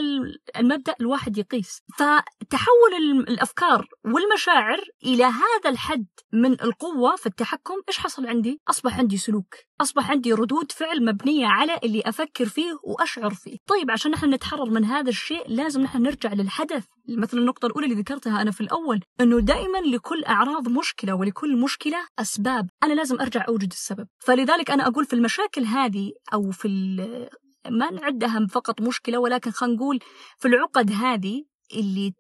المبدأ 0.59 0.95
الواحد 1.01 1.37
يقيس. 1.37 1.81
فتحول 1.97 2.93
الأفكار 3.27 3.87
والمشاعر 4.05 4.79
إلى 5.05 5.23
هذا 5.23 5.69
الحد 5.69 6.05
من 6.33 6.51
القوة 6.51 7.15
في 7.15 7.25
التحكم. 7.25 7.75
إيش 7.89 7.97
حصل 7.97 8.27
عندي؟ 8.27 8.61
أصبح 8.69 8.97
عندي 8.99 9.17
سلوك. 9.17 9.55
أصبح 9.81 10.11
عندي 10.11 10.33
ردود 10.33 10.71
فعل 10.71 11.05
مبنية 11.05 11.47
على 11.47 11.79
اللي 11.83 12.01
أفكر 12.05 12.45
فيه 12.45 12.79
وأشعر 12.83 13.33
فيه. 13.33 13.47
طيب 13.68 13.92
عشان 13.92 14.12
نحن 14.12 14.34
نتحرر 14.34 14.70
من 14.70 14.86
هذا 14.86 15.10
الشيء 15.10 15.44
لازم 15.48 15.82
نحن 15.82 16.01
نرجع 16.01 16.34
للحدث. 16.34 16.86
مثل 17.10 17.38
النقطة 17.38 17.66
الأولى 17.66 17.86
اللي 17.86 18.01
ذكرتها 18.01 18.42
أنا 18.42 18.51
في 18.51 18.62
الأول 18.62 19.01
أنه 19.22 19.39
دائما 19.39 19.77
لكل 19.77 20.24
أعراض 20.25 20.70
مشكلة 20.70 21.13
ولكل 21.16 21.58
مشكلة 21.58 21.98
أسباب. 22.20 22.70
أنا 22.84 22.94
لازم 22.94 23.22
أرجع 23.22 23.46
أوجد 23.48 23.72
السبب. 23.72 24.08
فلذلك 24.20 24.72
أنا 24.72 24.88
أقول 24.88 25.06
في 25.06 25.13
المشاكل 25.13 25.63
هذه 25.63 26.12
أو 26.34 26.51
في 26.51 26.68
ما 27.70 27.92
نعدها 27.92 28.48
فقط 28.50 28.82
مشكلة 28.82 29.18
ولكن 29.18 29.51
خلينا 29.51 29.75
نقول 29.75 30.00
في 30.38 30.48
العقد 30.48 30.92
هذه 30.92 31.46
اللي 31.75 32.13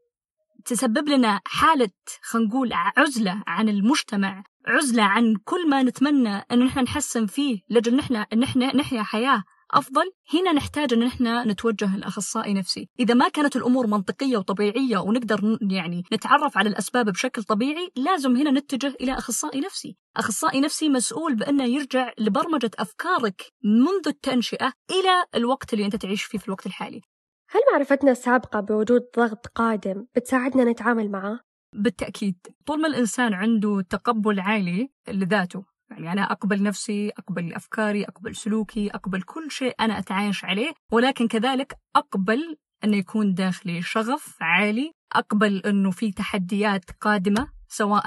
تسبب 0.65 1.09
لنا 1.09 1.41
حالة 1.45 1.89
خلينا 2.21 2.47
نقول 2.47 2.69
عزلة 2.73 3.43
عن 3.47 3.69
المجتمع 3.69 4.43
عزلة 4.67 5.03
عن 5.03 5.35
كل 5.45 5.69
ما 5.69 5.83
نتمنى 5.83 6.35
أن 6.51 6.59
نحن 6.65 6.79
نحسن 6.79 7.25
فيه 7.25 7.59
لأجل 7.69 7.95
نحن 7.95 8.25
نحن 8.37 8.59
نحيا 8.59 9.03
حياة. 9.03 9.43
أفضل 9.71 10.11
هنا 10.33 10.53
نحتاج 10.53 10.93
أن 10.93 11.03
إحنا 11.03 11.43
نتوجه 11.47 11.97
لأخصائي 11.97 12.53
نفسي. 12.53 12.89
إذا 12.99 13.13
ما 13.13 13.29
كانت 13.29 13.55
الأمور 13.55 13.87
منطقية 13.87 14.37
وطبيعية 14.37 14.97
ونقدر 14.97 15.57
يعني 15.61 16.03
نتعرف 16.13 16.57
على 16.57 16.69
الأسباب 16.69 17.09
بشكل 17.09 17.43
طبيعي 17.43 17.91
لازم 17.95 18.35
هنا 18.37 18.51
نتجه 18.51 18.95
إلى 19.01 19.13
أخصائي 19.13 19.59
نفسي. 19.59 19.97
أخصائي 20.17 20.61
نفسي 20.61 20.89
مسؤول 20.89 21.35
بأنه 21.35 21.63
يرجع 21.63 22.11
لبرمجة 22.17 22.71
أفكارك 22.79 23.41
منذ 23.63 24.07
التنشئة 24.07 24.73
إلى 24.91 25.25
الوقت 25.35 25.73
اللي 25.73 25.85
أنت 25.85 25.95
تعيش 25.95 26.23
فيه 26.23 26.37
في 26.37 26.45
الوقت 26.47 26.65
الحالي. 26.65 27.01
هل 27.49 27.61
معرفتنا 27.71 28.11
السابقة 28.11 28.59
بوجود 28.59 29.01
ضغط 29.17 29.47
قادم 29.47 30.05
بتساعدنا 30.15 30.63
نتعامل 30.63 31.11
معاه؟ 31.11 31.39
بالتأكيد. 31.75 32.37
طول 32.65 32.81
ما 32.81 32.87
الإنسان 32.87 33.33
عنده 33.33 33.81
تقبل 33.81 34.39
عالي 34.39 34.89
لذاته 35.07 35.76
يعني 35.97 36.11
أنا 36.21 36.31
أقبل 36.31 36.63
نفسي 36.63 37.09
أقبل 37.09 37.53
أفكاري 37.53 38.03
أقبل 38.05 38.35
سلوكي 38.35 38.89
أقبل 38.89 39.21
كل 39.21 39.51
شيء 39.51 39.75
أنا 39.79 39.99
أتعايش 39.99 40.45
عليه 40.45 40.73
ولكن 40.91 41.27
كذلك 41.27 41.73
أقبل 41.95 42.57
أن 42.83 42.93
يكون 42.93 43.33
داخلي 43.33 43.81
شغف 43.81 44.37
عالي 44.41 44.91
أقبل 45.15 45.57
أنه 45.57 45.91
في 45.91 46.11
تحديات 46.11 46.91
قادمة 47.01 47.49
سواء 47.69 48.03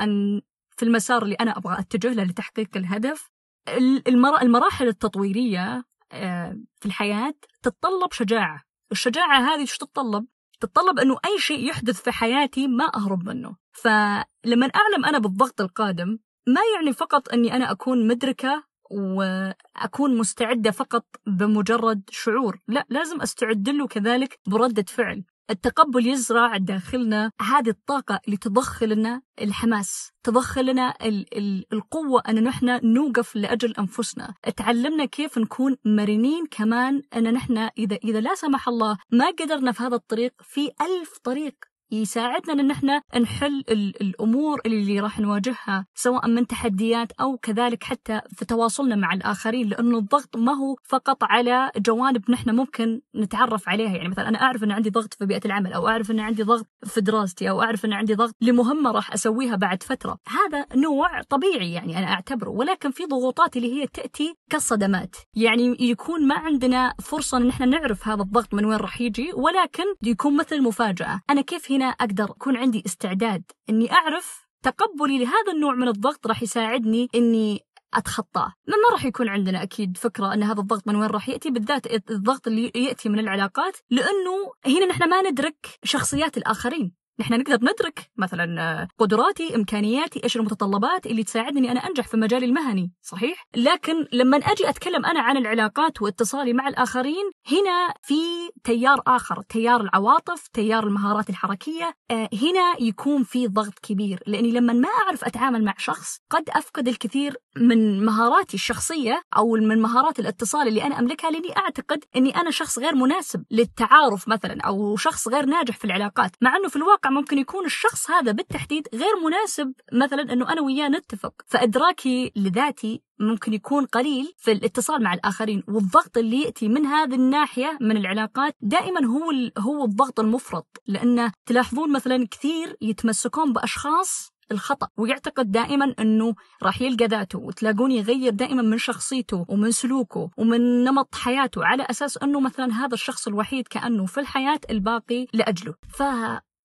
في 0.77 0.83
المسار 0.83 1.23
اللي 1.23 1.35
أنا 1.35 1.59
أبغى 1.59 1.79
أتجه 1.79 2.13
له 2.13 2.23
لتحقيق 2.25 2.77
الهدف. 2.77 3.31
ال- 3.69 4.09
المرا- 4.09 4.43
المراحل 4.43 4.89
التطويرية 4.89 5.85
آه، 6.13 6.57
في 6.81 6.87
الحياة 6.87 7.35
تتطلب 7.63 8.13
شجاعة. 8.13 8.63
الشجاعة 8.93 9.41
هذه 9.55 9.65
شو 9.65 9.77
تتطلب؟ 9.77 10.27
تتطلب 10.61 10.99
أنه 10.99 11.15
أي 11.25 11.39
شيء 11.39 11.69
يحدث 11.69 12.01
في 12.03 12.13
حياتي 12.13 12.67
ما 12.69 12.85
أهرب 12.97 13.29
منه. 13.29 13.57
فلما 13.73 14.67
أعلم 14.77 15.05
أنا 15.09 15.19
بالضغط 15.19 15.61
القادم 15.61 16.19
ما 16.47 16.61
يعني 16.77 16.93
فقط 16.93 17.33
أني 17.33 17.57
أنا 17.57 17.71
أكون 17.71 18.07
مدركة 18.07 18.65
وأكون 18.91 20.19
مستعدة 20.19 20.71
فقط 20.71 21.07
بمجرد 21.27 22.03
شعور. 22.11 22.61
لا 22.69 22.87
لازم 22.89 23.21
أستعد 23.21 23.69
له 23.69 23.87
كذلك 23.87 24.41
بردة 24.47 24.85
فعل. 24.89 25.25
التقبل 25.51 26.07
يزرع 26.07 26.57
داخلنا 26.57 27.31
هذه 27.41 27.69
الطاقة 27.69 28.21
اللي 28.27 28.37
تضخ 28.37 28.83
لنا 28.83 29.23
الحماس 29.41 30.11
تضخ 30.23 30.59
لنا 30.59 30.95
ال- 31.03 31.39
ال- 31.39 31.65
القوة 31.73 32.23
أن 32.29 32.45
نحن 32.45 32.81
نوقف 32.85 33.37
لأجل 33.37 33.75
أنفسنا. 33.79 34.35
تعلمنا 34.57 35.05
كيف 35.05 35.39
نكون 35.39 35.77
مرنين 35.85 36.47
كمان 36.51 37.03
أن 37.17 37.33
نحن 37.33 37.69
إذا, 37.79 37.97
إذا 38.05 38.21
لا 38.21 38.35
سمح 38.35 38.69
الله 38.69 38.99
ما 39.13 39.27
قدرنا 39.31 39.73
في 39.73 39.83
هذا 39.83 39.97
الطريق 39.97 40.33
في 40.43 40.71
ألف 40.81 41.19
طريق. 41.25 41.55
يساعدنا 41.93 42.53
إن 42.63 42.71
إحنا 42.71 43.03
نحل 43.21 43.65
ال- 43.69 44.01
الأمور 44.03 44.61
اللي 44.67 45.01
راح 45.01 45.21
نواجهها 45.21 45.87
سواء 45.95 46.29
من 46.29 46.47
تحديات 46.47 47.13
أو 47.21 47.37
كذلك 47.37 47.85
حتى 47.85 48.21
في 48.37 48.45
تواصلنا 48.45 48.97
مع 48.97 49.13
الآخرين 49.13 49.69
لأنه 49.69 49.99
الضغط 49.99 50.37
ما 50.37 50.53
هو 50.53 50.77
فقط 50.85 51.17
على 51.25 51.71
جوانب 51.77 52.31
نحن 52.31 52.51
ممكن 52.51 53.01
نتعرف 53.17 53.69
عليها. 53.69 53.97
يعني 53.97 54.09
مثلا 54.09 54.29
أنا 54.29 54.43
أعرف 54.43 54.65
إن 54.65 54.71
عندي 54.71 54.91
ضغط 54.91 55.15
في 55.15 55.27
بيئة 55.27 55.41
العمل 55.45 55.73
أو 55.73 55.89
أعرف 55.89 56.11
إن 56.11 56.21
عندي 56.21 56.43
ضغط 56.43 56.67
في 56.85 57.01
دراستي 57.01 57.51
أو 57.51 57.63
أعرف 57.63 57.85
إن 57.85 57.93
عندي 57.93 58.15
ضغط 58.15 58.35
لمهمة 58.41 58.91
راح 58.91 59.13
أسويها 59.13 59.57
بعد 59.57 59.83
فترة. 59.83 60.17
هذا 60.29 60.67
نوع 60.75 61.23
طبيعي 61.23 61.73
يعني 61.73 61.99
أنا 61.99 62.07
أعتبره 62.13 62.51
ولكن 62.51 62.91
في 62.91 63.05
ضغوطات 63.05 63.57
اللي 63.57 63.73
هي 63.83 63.87
تأتي 63.87 64.35
كالصدمات 64.51 65.17
يعني 65.35 65.77
يكون 65.81 66.27
ما 66.27 66.35
عندنا 66.35 66.95
فرصة 67.03 67.37
إن 67.39 67.49
إحنا 67.49 67.67
نعرف 67.67 68.09
هذا 68.09 68.23
الضغط 68.23 68.55
من 68.55 68.65
وين 68.65 68.77
راح 68.79 69.01
يجي 69.01 69.31
ولكن 69.35 69.85
يكون 70.03 70.37
مثل 70.37 70.63
مفاجأة. 70.63 71.21
أنا 71.31 71.41
كيف 71.41 71.73
هنا 71.73 71.80
أقدر 71.87 72.25
أكون 72.25 72.57
عندي 72.57 72.83
استعداد 72.87 73.43
إني 73.71 73.93
أعرف 73.93 74.47
تقبلي 74.63 75.19
لهذا 75.19 75.53
النوع 75.55 75.75
من 75.75 75.89
الضغط 75.89 76.27
راح 76.27 76.43
يساعدني 76.43 77.09
إني 77.15 77.61
أتخطاه. 77.95 78.53
ما 78.67 78.93
راح 78.93 79.05
يكون 79.05 79.29
عندنا 79.29 79.63
أكيد 79.63 79.97
فكرة 79.97 80.35
إن 80.35 80.43
هذا 80.43 80.61
الضغط 80.61 80.89
من 80.89 80.97
وين 80.97 81.11
راح 81.11 81.29
يأتي 81.29 81.51
بالذات 81.51 82.11
الضغط 82.11 82.47
اللي 82.47 82.73
يأتي 82.75 83.09
من 83.09 83.19
العلاقات 83.19 83.77
لأنه 83.91 84.53
هنا 84.67 84.87
نحن 84.87 85.09
ما 85.09 85.23
ندرك 85.23 85.79
شخصيات 85.85 86.37
الآخرين. 86.37 87.00
نحن 87.21 87.35
نقدر 87.35 87.59
ندرك 87.63 88.11
مثلا 88.17 88.63
آه، 88.63 88.89
قدراتي 88.99 89.57
إمكانياتي 89.57 90.25
إيش 90.25 90.37
المتطلبات 90.37 91.07
اللي 91.07 91.25
تساعدني 91.25 91.61
اني 91.61 91.73
أنا 91.73 91.81
أنجح 91.81 92.09
في 92.09 92.17
مجالي 92.17 92.47
المهني 92.47 92.93
صحيح؟ 93.03 93.47
لكن 93.57 94.07
لما 94.13 94.37
أجي 94.37 94.69
أتكلم 94.69 95.07
أنا 95.07 95.21
عن 95.21 95.37
العلاقات 95.37 96.03
واتصالي 96.03 96.53
مع 96.53 96.69
الآخرين 96.69 97.31
هنا 97.47 97.95
في 98.03 98.21
تيار 98.65 99.03
آخر 99.07 99.43
تيار 99.43 99.81
العواطف 99.81 100.49
تيار 100.49 100.87
المهارات 100.87 101.31
الحركية 101.31 101.95
آه، 102.11 102.29
هنا 102.33 102.75
يكون 102.81 103.23
في 103.23 103.47
ضغط 103.47 103.79
كبير. 103.79 104.23
لأني 104.27 104.51
لما 104.53 104.73
ما 104.73 104.89
أعرف 104.89 105.25
أتعامل 105.25 105.65
مع 105.65 105.75
شخص 105.79 106.19
قد 106.31 106.51
أفقد 106.51 106.89
الكثير 106.89 107.37
من 107.57 108.05
مهاراتي 108.05 108.55
الشخصية 108.55 109.23
أو 109.37 109.53
من 109.53 109.83
مهارات 109.83 110.19
الاتصال 110.19 110.69
اللي 110.69 110.83
أنا 110.83 110.99
أملكها 110.99 111.31
لأني 111.31 111.57
أعتقد 111.57 112.05
أني 112.17 112.37
أنا 112.37 112.51
شخص 112.51 112.79
غير 112.79 112.95
مناسب 112.95 113.45
للتعارف 113.51 114.29
مثلا 114.29 114.61
أو 114.61 114.97
شخص 114.97 115.29
غير 115.29 115.47
ناجح 115.47 115.77
في 115.77 115.85
العلاقات. 115.85 116.31
مع 116.41 116.57
إنه 116.57 116.69
في 116.69 116.77
الواقع 116.77 117.10
ممكن 117.11 117.39
يكون 117.39 117.65
الشخص 117.65 118.11
هذا 118.11 118.33
بالتحديد 118.33 118.89
غير 118.95 119.21
مناسب 119.25 119.73
مثلا 119.93 120.33
إنه 120.33 120.53
أنا 120.53 120.61
وياه 120.61 120.89
نتفق. 120.89 121.33
فإدراكي 121.47 122.33
لذاتي 122.37 123.03
ممكن 123.21 123.55
يكون 123.55 123.85
قليل 123.87 124.35
في 124.39 124.53
الاتصال 124.53 125.03
مع 125.03 125.15
الآخرين 125.15 125.63
والضغط 125.69 126.19
اللي 126.19 126.43
يأتي 126.43 126.69
من 126.69 126.87
هذه 126.87 127.15
الناحية 127.15 127.79
من 127.81 127.97
العلاقات 127.97 128.57
دائما 128.61 129.07
هو 129.07 129.31
هو 129.59 129.85
الضغط 129.85 130.21
المفرط. 130.21 130.83
لأنه 130.87 131.33
تلاحظون 131.47 131.93
مثلا 131.93 132.27
كثير 132.31 132.77
يتمسكون 132.81 133.53
بأشخاص 133.53 134.33
الخطأ 134.53 134.89
ويعتقد 134.97 135.53
دائما 135.53 135.95
أنه 135.99 136.35
راح 136.63 136.83
يلقى 136.83 137.07
ذاته 137.07 137.39
وتلاقون 137.39 137.91
يغير 137.91 138.33
دائما 138.33 138.63
من 138.63 138.79
شخصيته 138.79 139.47
ومن 139.49 139.71
سلوكه 139.71 140.31
ومن 140.37 140.85
نمط 140.85 141.15
حياته 141.15 141.65
على 141.65 141.87
أساس 141.91 142.19
أنه 142.19 142.41
مثلا 142.41 142.73
هذا 142.73 142.95
الشخص 142.95 143.29
الوحيد 143.29 143.69
كأنه 143.69 144.07
في 144.07 144.21
الحياة 144.21 144.61
الباقي 144.71 145.27
لأجله. 145.33 145.75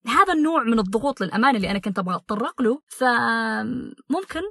فهذا 0.06 0.34
النوع 0.34 0.64
من 0.64 0.80
الضغوط 0.80 1.22
للأمانة 1.22 1.58
اللي 1.58 1.72
أنا 1.72 1.80
كنت 1.80 2.00
أبغى 2.00 2.16
أتطرق 2.16 2.62
له 2.62 2.82
فممكن 2.88 4.42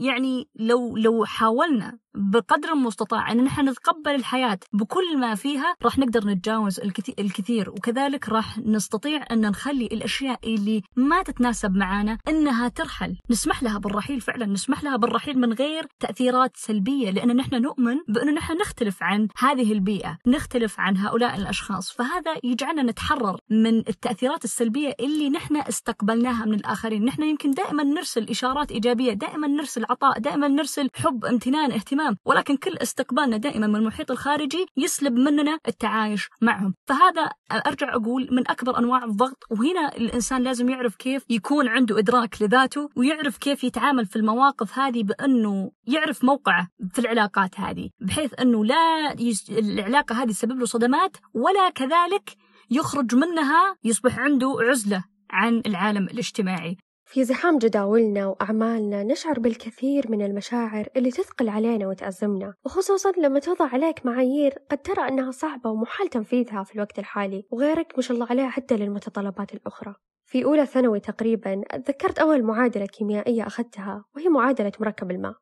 يعني 0.00 0.48
لو 0.54 0.96
لو 0.96 1.24
حاولنا 1.24 1.98
بقدر 2.16 2.72
المستطاع 2.72 3.32
إن 3.32 3.44
نحن 3.44 3.68
نتقبل 3.68 4.14
الحياة 4.14 4.58
بكل 4.72 5.18
ما 5.18 5.34
فيها 5.34 5.74
راح 5.82 5.98
نقدر 5.98 6.26
نتجاوز 6.26 6.80
الكثير, 7.18 7.70
وكذلك 7.70 8.28
راح 8.28 8.58
نستطيع 8.58 9.24
أن 9.30 9.40
نخلي 9.40 9.86
الأشياء 9.86 10.38
اللي 10.44 10.82
ما 10.96 11.22
تتناسب 11.22 11.74
معنا 11.74 12.18
إنها 12.28 12.68
ترحل. 12.68 13.16
نسمح 13.30 13.62
لها 13.62 13.78
بالرحيل 13.78 14.20
فعلا. 14.20 14.46
نسمح 14.46 14.84
لها 14.84 14.96
بالرحيل 14.96 15.38
من 15.38 15.52
غير 15.52 15.86
تأثيرات 16.00 16.56
سلبية 16.56 17.10
لأن 17.10 17.36
نحن 17.36 17.62
نؤمن 17.62 17.96
بانه 18.08 18.32
نحن 18.32 18.56
نختلف 18.56 19.02
عن 19.02 19.28
هذه 19.38 19.72
البيئة 19.72 20.18
نختلف 20.26 20.80
عن 20.80 20.96
هؤلاء 20.96 21.36
الأشخاص. 21.36 21.92
فهذا 21.92 22.34
يجعلنا 22.44 22.82
نتحرر 22.82 23.38
من 23.50 23.78
التأثيرات 23.78 24.44
السلبية 24.44 24.94
اللي 25.00 25.30
نحن 25.30 25.56
استقبلناها 25.56 26.44
من 26.44 26.54
الآخرين. 26.54 27.04
نحن 27.04 27.22
يمكن 27.22 27.50
دائما 27.50 27.82
نرسل 27.82 28.28
إشارات 28.30 28.72
إيجابية 28.72 29.12
دائما 29.12 29.46
نرسل 29.46 29.84
عطاء 29.90 30.18
دائما 30.18 30.48
نرسل 30.48 30.88
حب 30.94 31.24
امتنان 31.24 31.72
اهتمام 31.72 32.16
ولكن 32.24 32.56
كل 32.56 32.76
استقبالنا 32.76 33.36
دائما 33.36 33.66
من 33.66 33.76
المحيط 33.76 34.10
الخارجي 34.10 34.66
يسلب 34.76 35.12
مننا 35.12 35.58
التعايش 35.68 36.28
معهم. 36.42 36.74
فهذا 36.86 37.30
أرجع 37.66 37.94
أقول 37.94 38.28
من 38.30 38.50
أكبر 38.50 38.78
أنواع 38.78 39.04
الضغط 39.04 39.44
وهنا 39.50 39.96
الإنسان 39.96 40.42
لازم 40.42 40.68
يعرف 40.68 40.96
كيف 40.96 41.24
يكون 41.30 41.68
عنده 41.68 41.98
إدراك 41.98 42.42
لذاته 42.42 42.88
ويعرف 42.96 43.38
كيف 43.38 43.64
يتعامل 43.64 44.06
في 44.06 44.16
المواقف 44.16 44.78
هذه 44.78 45.02
بأنه 45.02 45.70
يعرف 45.86 46.24
موقعه 46.24 46.68
في 46.92 46.98
العلاقات 46.98 47.60
هذه 47.60 47.90
بحيث 48.00 48.34
أنه 48.40 48.64
لا 48.64 49.14
يس... 49.18 49.50
العلاقة 49.50 50.22
هذه 50.22 50.28
تسبب 50.28 50.58
له 50.58 50.66
صدمات 50.66 51.16
ولا 51.34 51.70
كذلك 51.70 52.36
يخرج 52.70 53.14
منها 53.14 53.76
يصبح 53.84 54.18
عنده 54.18 54.56
عزلة 54.60 55.04
عن 55.30 55.62
العالم 55.66 56.04
الاجتماعي. 56.04 56.76
في 57.08 57.24
زحام 57.24 57.58
جداولنا 57.58 58.26
وأعمالنا 58.26 59.02
نشعر 59.02 59.40
بالكثير 59.40 60.10
من 60.10 60.22
المشاعر 60.22 60.88
اللي 60.96 61.10
تثقل 61.10 61.48
علينا 61.48 61.88
وتأزمنا 61.88 62.54
وخصوصا 62.64 63.12
لما 63.18 63.38
توضع 63.38 63.68
عليك 63.68 64.06
معايير 64.06 64.54
قد 64.70 64.78
ترى 64.78 65.08
أنها 65.08 65.30
صعبة 65.30 65.70
ومحال 65.70 66.08
تنفيذها 66.08 66.62
في 66.62 66.74
الوقت 66.74 66.98
الحالي 66.98 67.46
وغيرك 67.50 67.92
ما 67.96 68.02
شاء 68.02 68.14
الله 68.14 68.26
عليه 68.30 68.48
حتى 68.48 68.76
للمتطلبات 68.76 69.54
الأخرى. 69.54 69.94
في 70.24 70.44
أولى 70.44 70.66
ثانوي 70.66 71.00
تقريبا 71.00 71.62
تذكرت 71.72 72.18
أول 72.18 72.42
معادلة 72.42 72.86
كيميائية 72.86 73.46
أخذتها 73.46 74.04
وهي 74.16 74.28
معادلة 74.28 74.72
مركب 74.80 75.10
الماء. 75.10 75.34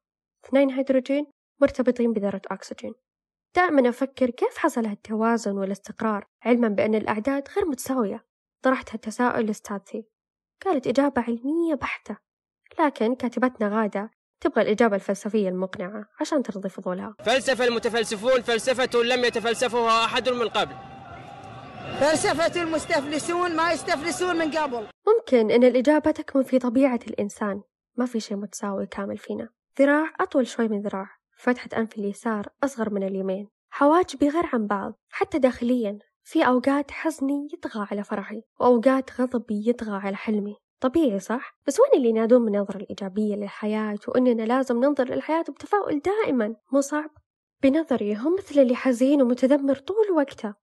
اثنين 0.44 0.70
هيدروجين 0.70 1.26
مرتبطين 1.60 2.12
بذرة 2.12 2.42
أكسجين. 2.50 2.92
دائما 3.56 3.88
أفكر 3.88 4.30
كيف 4.30 4.58
حصل 4.58 4.86
هالتوازن 4.86 5.58
والاستقرار 5.58 6.26
علما 6.42 6.68
بأن 6.68 6.94
الأعداد 6.94 7.48
غير 7.56 7.66
متساوية. 7.66 8.24
طرحت 8.62 8.92
هالتساؤل 8.92 9.46
لأستاذتي 9.46 10.13
قالت 10.64 10.86
إجابة 10.86 11.22
علمية 11.22 11.74
بحتة. 11.74 12.16
لكن 12.80 13.14
كاتبتنا 13.14 13.68
غادة 13.68 14.10
تبغى 14.40 14.62
الإجابة 14.62 14.96
الفلسفية 14.96 15.48
المقنعة 15.48 16.04
عشان 16.20 16.42
ترضي 16.42 16.68
فضولها. 16.68 17.14
فلسفة 17.24 17.64
المتفلسفون 17.64 18.42
فلسفة 18.42 19.02
لم 19.02 19.24
يتفلسفها 19.24 20.04
أحد 20.04 20.28
من 20.28 20.48
قبل. 20.48 20.74
فلسفة 22.00 22.62
المستفلسون 22.62 23.56
ما 23.56 23.72
يستفلسون 23.72 24.36
من 24.36 24.50
قبل. 24.50 24.86
ممكن 25.06 25.50
أن 25.50 25.64
الإجابة 25.64 26.10
تكمن 26.10 26.42
في 26.42 26.58
طبيعة 26.58 27.00
الإنسان. 27.06 27.62
ما 27.96 28.06
في 28.06 28.20
شيء 28.20 28.36
متساوي 28.36 28.86
كامل 28.86 29.18
فينا. 29.18 29.48
ذراع 29.78 30.14
أطول 30.20 30.46
شوي 30.46 30.68
من 30.68 30.82
ذراع. 30.82 31.06
فتحة 31.36 31.68
أنف 31.76 31.98
اليسار 31.98 32.48
أصغر 32.64 32.90
من 32.90 33.02
اليمين. 33.02 33.48
حواجبي 33.70 34.28
غير 34.28 34.46
عن 34.52 34.66
بعض 34.66 34.98
حتى 35.10 35.38
داخليا. 35.38 35.98
في 36.26 36.46
أوقات 36.46 36.90
حزني 36.90 37.48
يطغى 37.54 37.86
على 37.90 38.04
فرحي 38.04 38.42
وأوقات 38.60 39.20
غضبي 39.20 39.68
يطغى 39.68 39.96
على 39.96 40.16
حلمي. 40.16 40.56
طبيعي 40.80 41.20
صح؟ 41.20 41.58
بس 41.66 41.80
وين 41.80 41.90
اللي 41.94 42.08
ينادون 42.08 42.44
بالنظرة 42.44 42.76
الإيجابية 42.76 43.34
للحياة 43.36 43.98
وإننا 44.08 44.42
لازم 44.42 44.84
ننظر 44.84 45.04
للحياة 45.04 45.42
بتفاؤل 45.42 46.00
دائما؟ 46.00 46.56
مو 46.72 46.80
صعب؟ 46.80 47.10
بنظري 47.62 48.14
هم 48.14 48.34
مثل 48.34 48.60
اللي 48.60 48.76
حزين 48.76 49.22
ومتذمر 49.22 49.74
طول 49.74 50.10
وقته. 50.16 50.54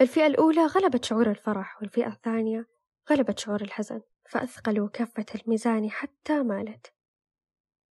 الفئة 0.00 0.26
الأولى 0.26 0.66
غلبت 0.66 1.04
شعور 1.04 1.30
الفرح 1.30 1.82
والفئة 1.82 2.08
الثانية 2.08 2.66
غلبت 3.10 3.38
شعور 3.38 3.60
الحزن 3.60 4.00
فأثقلوا 4.30 4.88
كفة 4.92 5.26
الميزان 5.34 5.90
حتى 5.90 6.42
مالت 6.42 6.92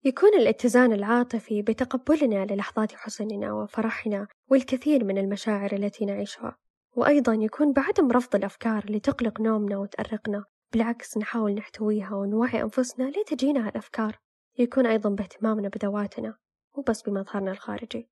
يكون 0.03 0.33
الاتزان 0.33 0.93
العاطفي 0.93 1.61
بتقبلنا 1.61 2.45
للحظات 2.45 2.91
حزننا 2.95 3.53
وفرحنا 3.53 4.27
والكثير 4.47 5.03
من 5.03 5.17
المشاعر 5.17 5.73
التي 5.73 6.05
نعيشها. 6.05 6.57
وأيضا 6.95 7.33
يكون 7.33 7.73
بعدم 7.73 8.11
رفض 8.11 8.35
الأفكار 8.35 8.83
اللي 8.83 8.99
تقلق 8.99 9.41
نومنا 9.41 9.77
وتأرقنا. 9.77 10.45
بالعكس 10.73 11.17
نحاول 11.17 11.53
نحتويها 11.53 12.15
ونوعي 12.15 12.61
أنفسنا 12.61 13.03
ليه 13.03 13.23
تجينا 13.23 13.67
هالأفكار 13.67 14.19
يكون 14.57 14.85
أيضا 14.85 15.09
باهتمامنا 15.09 15.69
بذواتنا 15.69 16.37
مو 16.77 16.83
بس 16.83 17.01
بمظهرنا 17.01 17.51
الخارجي. 17.51 18.09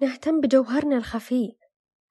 نهتم 0.00 0.40
بجوهرنا 0.40 0.96
الخفي. 0.96 1.56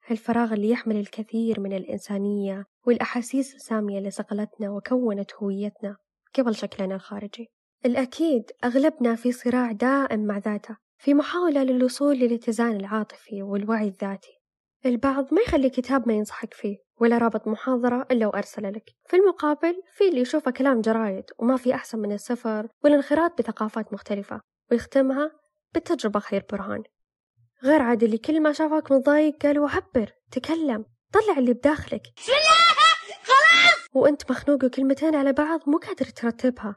هالفراغ 0.06 0.52
اللي 0.52 0.70
يحمل 0.70 0.96
الكثير 0.96 1.60
من 1.60 1.72
الإنسانية 1.72 2.66
والأحاسيس 2.86 3.54
السامية 3.54 3.98
اللي 3.98 4.10
صقلتنا 4.10 4.70
وكونت 4.70 5.34
هويتنا 5.34 5.96
قبل 6.34 6.54
شكلنا 6.54 6.94
الخارجي. 6.94 7.48
الأكيد 7.86 8.50
أغلبنا 8.64 9.14
في 9.14 9.32
صراع 9.32 9.72
دائم 9.72 10.26
مع 10.26 10.38
ذاته 10.38 10.76
في 10.98 11.14
محاولة 11.14 11.62
للوصول 11.64 12.16
للاتزان 12.16 12.76
العاطفي 12.76 13.42
والوعي 13.42 13.88
الذاتي. 13.88 14.41
البعض 14.86 15.34
ما 15.34 15.40
يخلي 15.42 15.70
كتاب 15.70 16.08
ما 16.08 16.14
ينصحك 16.14 16.54
فيه 16.54 16.76
ولا 17.00 17.18
رابط 17.18 17.48
محاضرة 17.48 18.06
إلا 18.10 18.26
وأرسل 18.26 18.72
لك. 18.72 18.90
في 19.06 19.16
المقابل 19.16 19.82
في 19.92 20.08
اللي 20.08 20.20
يشوفه 20.20 20.50
كلام 20.50 20.80
جرايد 20.80 21.24
وما 21.38 21.56
في 21.56 21.74
أحسن 21.74 21.98
من 21.98 22.12
السفر 22.12 22.68
والانخراط 22.84 23.38
بثقافات 23.38 23.92
مختلفة 23.92 24.40
ويختمها 24.70 25.30
بالتجربة 25.74 26.20
خير 26.20 26.44
برهان. 26.52 26.82
غير 27.64 27.82
عاد 27.82 28.02
اللي 28.02 28.18
كل 28.18 28.40
ما 28.42 28.52
شافك 28.52 28.92
متضايق 28.92 29.36
قالوا 29.42 29.68
عبر 29.68 30.12
تكلم 30.30 30.84
طلع 31.12 31.38
اللي 31.38 31.52
بداخلك. 31.52 32.02
خلاص! 33.24 33.88
وأنت 33.94 34.30
مخنوق 34.30 34.64
وكلمتين 34.64 35.14
على 35.14 35.32
بعض 35.32 35.60
مو 35.66 35.78
قادر 35.78 36.04
ترتبها. 36.04 36.76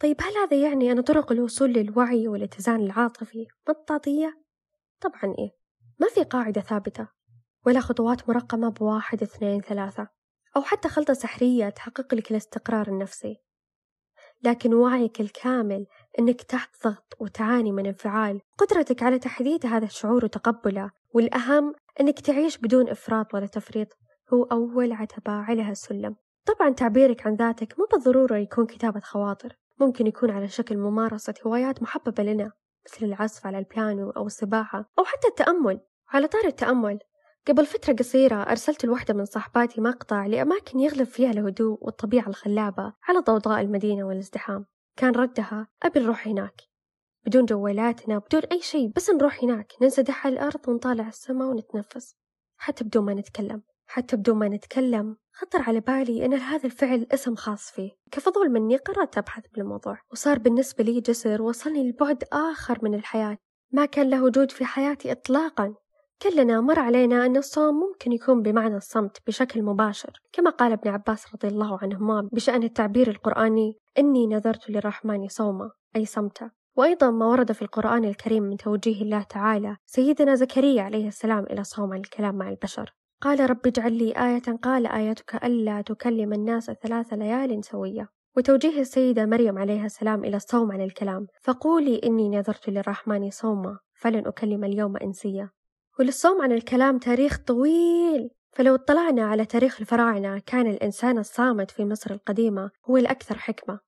طيب 0.00 0.16
هل 0.20 0.36
هذا 0.36 0.56
يعني 0.56 0.92
أن 0.92 1.00
طرق 1.00 1.32
الوصول 1.32 1.70
للوعي 1.72 2.28
والاتزان 2.28 2.80
العاطفي 2.80 3.46
مطاطية؟ 3.68 4.42
طبعا 5.00 5.34
إيه. 5.38 5.59
ما 6.00 6.08
في 6.08 6.22
قاعدة 6.22 6.60
ثابتة 6.60 7.08
ولا 7.66 7.80
خطوات 7.80 8.28
مرقمة 8.28 8.70
بواحد 8.70 9.22
اثنين 9.22 9.60
ثلاثة 9.60 10.08
أو 10.56 10.62
حتى 10.62 10.88
خلطة 10.88 11.14
سحرية 11.14 11.68
تحقق 11.68 12.14
لك 12.14 12.30
الاستقرار 12.30 12.88
النفسي. 12.88 13.36
لكن 14.42 14.74
وعيك 14.74 15.20
الكامل 15.20 15.86
أنك 16.18 16.42
تحت 16.42 16.84
ضغط 16.84 17.16
وتعاني 17.18 17.72
من 17.72 17.86
انفعال. 17.86 18.40
قدرتك 18.58 19.02
على 19.02 19.18
تحديد 19.18 19.66
هذا 19.66 19.84
الشعور 19.84 20.24
وتقبله 20.24 20.90
والأهم 21.14 21.74
أنك 22.00 22.20
تعيش 22.20 22.58
بدون 22.58 22.88
إفراط 22.88 23.34
ولا 23.34 23.46
تفريط. 23.46 23.88
هو 24.34 24.42
أول 24.44 24.92
عتبة 24.92 25.32
على 25.32 25.62
هالسلم 25.62 26.16
طبعا 26.46 26.70
تعبيرك 26.70 27.26
عن 27.26 27.34
ذاتك 27.34 27.78
مو 27.78 27.86
بالضرورة 27.92 28.36
يكون 28.36 28.66
كتابة 28.66 29.00
خواطر. 29.00 29.56
ممكن 29.80 30.06
يكون 30.06 30.30
على 30.30 30.48
شكل 30.48 30.76
ممارسة 30.76 31.34
هوايات 31.46 31.82
محببة 31.82 32.22
لنا 32.22 32.52
مثل 32.86 33.06
العزف 33.06 33.46
على 33.46 33.58
البيانو 33.58 34.10
أو 34.10 34.26
السباحة 34.26 34.90
أو 34.98 35.04
حتى 35.04 35.28
التأمل. 35.28 35.80
على 36.12 36.26
طار 36.26 36.44
التأمل 36.44 36.98
قبل 37.48 37.66
فترة 37.66 37.92
قصيرة 37.92 38.42
أرسلت 38.42 38.84
لوحدة 38.84 39.14
من 39.14 39.24
صحباتي 39.24 39.80
مقطع 39.80 40.26
لأماكن 40.26 40.80
يغلب 40.80 41.06
فيها 41.06 41.30
الهدوء 41.30 41.78
والطبيعة 41.80 42.28
الخلابة 42.28 42.92
على 43.02 43.18
ضوضاء 43.18 43.60
المدينة 43.60 44.04
والازدحام. 44.04 44.66
كان 44.96 45.12
ردها 45.12 45.68
أبي 45.82 46.00
نروح 46.00 46.28
هناك. 46.28 46.62
بدون 47.26 47.44
جوالاتنا 47.44 48.18
بدون 48.18 48.42
أي 48.52 48.60
شيء 48.60 48.92
بس 48.96 49.10
نروح 49.10 49.44
هناك 49.44 49.72
ننسدح 49.82 50.26
على 50.26 50.32
الأرض 50.32 50.68
ونطالع 50.68 51.08
السماء 51.08 51.48
ونتنفس. 51.48 52.16
حتى 52.56 52.84
بدون 52.84 53.04
ما 53.04 53.14
نتكلم 53.14 53.62
حتى 53.86 54.16
بدون 54.16 54.38
ما 54.38 54.48
نتكلم 54.48 55.16
خطر 55.32 55.62
على 55.62 55.80
بالي 55.80 56.24
أن 56.24 56.34
هذا 56.34 56.66
الفعل 56.66 57.06
اسم 57.12 57.34
خاص 57.34 57.70
فيه. 57.70 57.90
كفضول 58.10 58.48
مني 58.48 58.76
قررت 58.76 59.18
أبحث 59.18 59.44
بالموضوع 59.54 59.98
وصار 60.12 60.38
بالنسبة 60.38 60.84
لي 60.84 61.00
جسر 61.00 61.42
وصلني 61.42 61.88
لبعد 61.88 62.24
آخر 62.32 62.78
من 62.82 62.94
الحياة. 62.94 63.38
ما 63.72 63.86
كان 63.86 64.10
له 64.10 64.24
وجود 64.24 64.50
في 64.50 64.64
حياتي 64.64 65.12
إطلاقا. 65.12 65.74
كلنا 66.22 66.60
مر 66.60 66.78
علينا 66.78 67.26
أن 67.26 67.36
الصوم 67.36 67.74
ممكن 67.74 68.12
يكون 68.12 68.42
بمعنى 68.42 68.76
الصمت 68.76 69.18
بشكل 69.26 69.62
مباشر 69.62 70.12
كما 70.32 70.50
قال 70.50 70.72
ابن 70.72 70.90
عباس 70.90 71.34
رضي 71.34 71.48
الله 71.48 71.78
عنهما 71.82 72.28
بشأن 72.32 72.62
التعبير 72.62 73.10
القرآني 73.10 73.78
إني 73.98 74.26
نذرت 74.26 74.70
للرحمن 74.70 75.28
صوما 75.28 75.70
أي 75.96 76.04
صمتا. 76.04 76.50
وأيضا 76.76 77.10
ما 77.10 77.26
ورد 77.26 77.52
في 77.52 77.62
القرآن 77.62 78.04
الكريم 78.04 78.42
من 78.42 78.56
توجيه 78.56 79.02
الله 79.02 79.22
تعالى 79.22 79.76
سيدنا 79.86 80.34
زكريا 80.34 80.82
عليه 80.82 81.08
السلام 81.08 81.44
إلى 81.44 81.64
صوم 81.64 81.92
الكلام 81.92 82.34
مع 82.34 82.48
البشر. 82.48 82.94
قال 83.22 83.50
رب 83.50 83.66
اجعل 83.66 83.92
لي 83.92 84.12
آية. 84.12 84.56
قال 84.62 84.86
آيتك 84.86 85.44
ألا 85.44 85.82
تكلم 85.82 86.32
الناس 86.32 86.70
ثلاث 86.70 87.12
ليال 87.12 87.64
سوية. 87.64 88.08
وتوجيه 88.36 88.80
السيدة 88.80 89.26
مريم 89.26 89.58
عليها 89.58 89.86
السلام 89.86 90.24
إلى 90.24 90.36
الصوم 90.36 90.72
عن 90.72 90.80
الكلام 90.80 91.26
فقولي 91.42 92.00
إني 92.04 92.28
نذرت 92.28 92.68
للرحمن 92.70 93.30
صوما 93.30 93.78
فلن 93.94 94.26
أكلم 94.26 94.64
اليوم 94.64 94.96
إنسيا. 94.96 95.50
وللصوم 96.00 96.42
عن 96.42 96.52
الكلام 96.52 96.98
تاريخ 96.98 97.38
طويل. 97.38 98.30
فلو 98.52 98.74
اطلعنا 98.74 99.24
على 99.26 99.44
تاريخ 99.44 99.80
الفراعنة 99.80 100.38
كان 100.46 100.66
الإنسان 100.66 101.18
الصامت 101.18 101.70
في 101.70 101.84
مصر 101.84 102.10
القديمة 102.10 102.70
هو 102.90 102.96
الأكثر 102.96 103.38
حكمة 103.38 103.80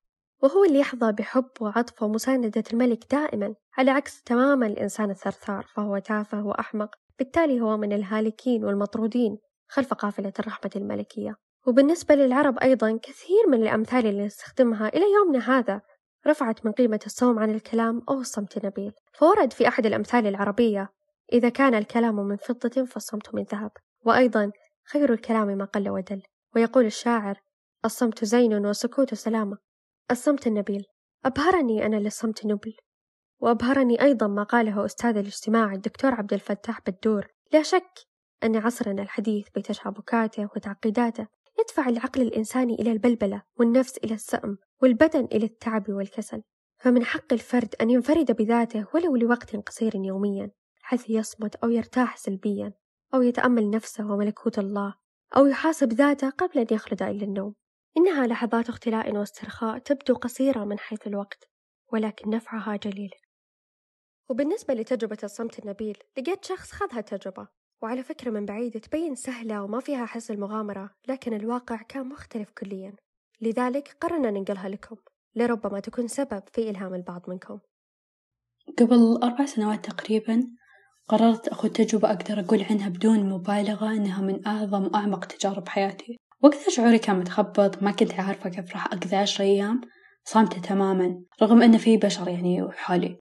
وهو 0.43 0.63
اللي 0.63 0.79
يحظى 0.79 1.11
بحب 1.11 1.49
وعطف 1.61 2.03
ومساندة 2.03 2.63
الملك 2.73 3.11
دائما 3.11 3.55
على 3.77 3.91
عكس 3.91 4.21
تماما 4.21 4.67
الإنسان 4.67 5.09
الثرثار 5.09 5.65
فهو 5.75 5.97
تافه 5.97 6.45
وأحمق. 6.45 6.95
بالتالي 7.19 7.61
هو 7.61 7.77
من 7.77 7.93
الهالكين 7.93 8.65
والمطرودين 8.65 9.37
خلف 9.67 9.93
قافلة 9.93 10.33
الرحمة 10.39 10.71
الملكية. 10.75 11.35
وبالنسبة 11.67 12.15
للعرب 12.15 12.59
أيضا 12.59 12.99
كثير 13.03 13.47
من 13.47 13.61
الأمثال 13.61 14.07
اللي 14.07 14.25
نستخدمها 14.25 14.87
إلى 14.87 15.05
يومنا 15.13 15.59
هذا 15.59 15.81
رفعت 16.27 16.65
من 16.65 16.71
قيمة 16.71 16.99
الصوم 17.05 17.39
عن 17.39 17.49
الكلام 17.49 18.01
أو 18.09 18.19
الصمت 18.19 18.65
نبيل 18.65 18.91
فورد 19.13 19.53
في 19.53 19.67
أحد 19.67 19.85
الأمثال 19.85 20.27
العربية 20.27 20.89
إذا 21.33 21.49
كان 21.49 21.75
الكلام 21.75 22.15
من 22.15 22.37
فضة 22.37 22.85
فالصمت 22.85 23.35
من 23.35 23.43
ذهب 23.43 23.71
وأيضا 24.05 24.51
خير 24.85 25.13
الكلام 25.13 25.47
ما 25.47 25.65
قل 25.65 25.89
ودل 25.89 26.21
ويقول 26.55 26.85
الشاعر 26.85 27.41
الصمت 27.85 28.25
زين 28.25 28.65
والسكوت 28.65 29.13
سلامة 29.13 29.57
الصمت 30.11 30.47
النبيل 30.47 30.85
أبهرني 31.25 31.85
أنا 31.85 31.95
للصمت 31.95 32.45
نبل. 32.45 32.73
وأبهرني 33.39 34.01
أيضا 34.01 34.27
ما 34.27 34.43
قاله 34.43 34.85
أستاذ 34.85 35.17
الاجتماع 35.17 35.73
الدكتور 35.73 36.13
عبد 36.13 36.33
الفتاح 36.33 36.79
بدور 36.87 37.27
لا 37.53 37.63
شك 37.63 37.91
أن 38.43 38.55
عصرنا 38.55 39.01
الحديث 39.01 39.47
بتشابكاته 39.55 40.49
وتعقيداته 40.55 41.27
يدفع 41.59 41.89
العقل 41.89 42.21
الإنساني 42.21 42.73
إلى 42.73 42.91
البلبلة 42.91 43.41
والنفس 43.59 43.97
إلى 43.97 44.13
السأم 44.13 44.57
والبدن 44.81 45.25
إلى 45.25 45.45
التعب 45.45 45.89
والكسل 45.89 46.41
فمن 46.79 47.05
حق 47.05 47.33
الفرد 47.33 47.75
أن 47.81 47.89
ينفرد 47.89 48.31
بذاته 48.31 48.85
ولو 48.93 49.15
لوقت 49.15 49.55
قصير 49.55 49.95
يوميا. 49.95 50.51
حيث 50.93 51.09
يصمت 51.09 51.55
أو 51.55 51.69
يرتاح 51.69 52.17
سلبيا 52.17 52.73
أو 53.13 53.21
يتأمل 53.21 53.69
نفسه 53.69 54.11
وملكوت 54.11 54.59
الله 54.59 54.95
أو 55.37 55.45
يحاسب 55.45 55.93
ذاته 55.93 56.29
قبل 56.29 56.59
أن 56.59 56.67
يخلد 56.71 57.03
إلى 57.03 57.25
النوم. 57.25 57.55
إنها 57.97 58.27
لحظات 58.27 58.69
اختلاء 58.69 59.15
واسترخاء 59.15 59.77
تبدو 59.77 60.13
قصيرة 60.13 60.63
من 60.63 60.79
حيث 60.79 61.07
الوقت 61.07 61.49
ولكن 61.93 62.29
نفعها 62.29 62.75
جليل. 62.75 63.11
وبالنسبة 64.29 64.73
لتجربة 64.73 65.17
الصمت 65.23 65.59
النبيل 65.59 65.97
لقيت 66.17 66.45
شخص 66.45 66.71
خذ 66.71 66.87
هالتجربة 66.91 67.47
وعلى 67.81 68.03
فكرة 68.03 68.31
من 68.31 68.45
بعيد 68.45 68.79
تبين 68.79 69.15
سهلة 69.15 69.63
وما 69.63 69.79
فيها 69.79 70.05
حس 70.05 70.31
المغامرة 70.31 70.95
لكن 71.07 71.33
الواقع 71.33 71.81
كان 71.81 72.09
مختلف 72.09 72.51
كليا. 72.51 72.95
لذلك 73.41 73.97
قررنا 74.01 74.31
ننقلها 74.31 74.69
لكم 74.69 74.95
لربما 75.35 75.79
تكون 75.79 76.07
سبب 76.07 76.43
في 76.51 76.69
إلهام 76.69 76.95
البعض 76.95 77.29
منكم. 77.29 77.59
قبل 78.77 79.19
أربع 79.23 79.45
سنوات 79.45 79.85
تقريبا 79.85 80.62
قررت 81.09 81.47
أخذ 81.47 81.69
تجربة 81.69 82.11
أقدر 82.11 82.39
أقول 82.39 82.65
عنها 82.69 82.89
بدون 82.89 83.29
مبالغة 83.29 83.91
إنها 83.91 84.21
من 84.21 84.47
أعظم 84.47 84.83
وأعمق 84.83 85.25
تجارب 85.25 85.69
حياتي. 85.69 86.17
وقتها 86.41 86.69
شعوري 86.69 86.99
كان 86.99 87.19
متخبط 87.19 87.83
ما 87.83 87.91
كنت 87.91 88.13
عارفة 88.13 88.49
كيف 88.49 88.71
راح 88.71 88.85
أقضي 88.85 89.15
عشر 89.15 89.43
أيام 89.43 89.81
صامتة 90.25 90.61
تماما 90.61 91.21
رغم 91.41 91.61
أن 91.61 91.77
في 91.77 91.97
بشر 91.97 92.27
يعني 92.27 92.67
حولي. 92.71 93.17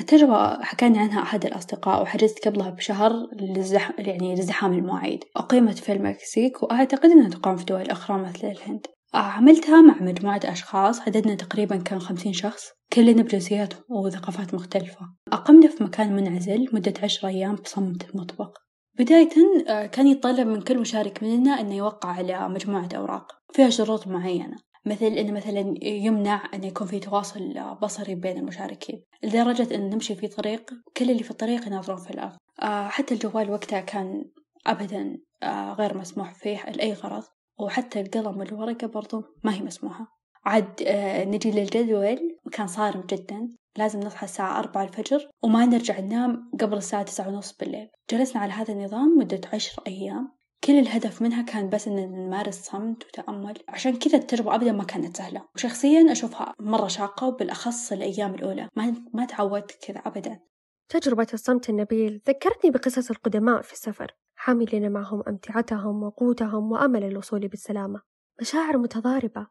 التجربة 0.00 0.62
حكاني 0.62 0.98
عنها 0.98 1.22
أحد 1.22 1.44
الأصدقاء 1.44 2.02
وحجزت 2.02 2.48
قبلها 2.48 2.70
بشهر 2.70 3.12
للزح... 3.40 3.92
يعني 3.98 4.34
لزحام 4.34 4.72
المواعيد 4.72 5.24
أقيمت 5.36 5.78
في 5.78 5.92
المكسيك 5.92 6.62
وأعتقد 6.62 7.10
أنها 7.10 7.28
تقام 7.28 7.56
في 7.56 7.64
دول 7.64 7.90
أخرى 7.90 8.18
مثل 8.18 8.46
الهند. 8.48 8.86
آه، 8.86 8.95
عملتها 9.14 9.80
مع 9.80 10.02
مجموعة 10.02 10.40
أشخاص 10.44 11.00
عددنا 11.00 11.34
تقريبا 11.34 11.76
كان 11.76 12.00
خمسين 12.00 12.32
شخص 12.32 12.70
كلنا 12.92 13.22
بجنسيات 13.22 13.74
وثقافات 13.88 14.54
مختلفة. 14.54 15.00
أقمنا 15.32 15.68
في 15.68 15.84
مكان 15.84 16.16
منعزل 16.16 16.68
مدة 16.72 16.94
عشر 17.02 17.28
أيام 17.28 17.54
بصمت 17.54 18.10
المطبخ 18.10 18.66
بداية 18.98 19.28
آه، 19.68 19.86
كان 19.86 20.06
يتطلب 20.06 20.46
من 20.46 20.62
كل 20.62 20.78
مشارك 20.78 21.22
مننا 21.22 21.60
أنه 21.60 21.74
يوقع 21.74 22.08
على 22.08 22.48
مجموعة 22.48 22.88
أوراق 22.96 23.32
فيها 23.52 23.70
شروط 23.70 24.06
معينة. 24.06 24.56
مثل 24.86 25.06
أنه 25.06 25.32
مثلا 25.32 25.74
يمنع 25.82 26.50
أن 26.54 26.64
يكون 26.64 26.86
في 26.86 26.98
تواصل 26.98 27.54
بصري 27.82 28.14
بين 28.14 28.38
المشاركين. 28.38 29.02
لدرجة 29.22 29.74
أن 29.74 29.90
نمشي 29.90 30.14
في 30.14 30.28
طريق 30.28 30.70
كل 30.96 31.10
اللي 31.10 31.22
في 31.22 31.30
الطريق 31.30 31.66
يناظرون 31.66 31.98
في 31.98 32.10
الأرض. 32.10 32.36
آه، 32.62 32.88
حتى 32.88 33.14
الجوال 33.14 33.50
وقتها 33.50 33.80
كان 33.80 34.24
أبدا 34.66 35.16
آه، 35.42 35.72
غير 35.72 35.98
مسموح 35.98 36.34
فيه 36.34 36.70
لأي 36.70 36.92
غرض. 36.92 37.24
وحتى 37.58 38.00
القلم 38.00 38.38
والورقة 38.38 38.86
برضو 38.86 39.22
ما 39.44 39.54
هي 39.54 39.60
مسموحة. 39.60 40.16
عاد 40.44 40.82
آه، 40.86 41.24
نجي 41.24 41.50
للجدول 41.50 42.38
كان 42.52 42.66
صارم 42.66 43.00
جدا. 43.00 43.48
لازم 43.78 44.00
نصحى 44.00 44.24
الساعة 44.24 44.58
أربعة 44.58 44.84
الفجر 44.84 45.30
وما 45.42 45.66
نرجع 45.66 46.00
ننام 46.00 46.50
قبل 46.60 46.76
الساعة 46.76 47.02
تسعة 47.02 47.28
ونص 47.28 47.56
بالليل. 47.56 47.88
جلسنا 48.10 48.42
على 48.42 48.52
هذا 48.52 48.74
النظام 48.74 49.18
مدة 49.18 49.40
عشر 49.52 49.82
أيام. 49.86 50.36
كل 50.64 50.72
الهدف 50.72 51.22
منها 51.22 51.42
كان 51.42 51.68
بس 51.68 51.88
إن 51.88 52.26
نمارس 52.26 52.54
صمت 52.54 53.04
وتأمل. 53.04 53.58
عشان 53.68 53.96
كذا 53.98 54.18
التجربة 54.18 54.54
أبدا 54.54 54.72
ما 54.72 54.84
كانت 54.84 55.16
سهلة. 55.16 55.48
وشخصيا 55.54 56.12
أشوفها 56.12 56.54
مرة 56.60 56.88
شاقة 56.88 57.26
وبالأخص 57.26 57.92
الأيام 57.92 58.34
الأولى. 58.34 58.68
ما 58.76 58.94
ما 59.14 59.24
تعودت 59.24 59.84
كذا 59.86 59.98
أبدا. 59.98 60.40
تجربة 60.88 61.26
الصمت 61.34 61.70
النبيل. 61.70 62.22
ذكرتني 62.28 62.70
بقصص 62.70 63.10
القدماء 63.10 63.62
في 63.62 63.72
السفر. 63.72 64.12
حاملين 64.36 64.92
معهم 64.92 65.22
أمتعتهم 65.28 66.02
وقوتهم 66.02 66.72
وأمل 66.72 67.04
الوصول 67.04 67.48
بالسلامة. 67.48 68.02
مشاعر 68.40 68.78
متضاربة. 68.78 69.46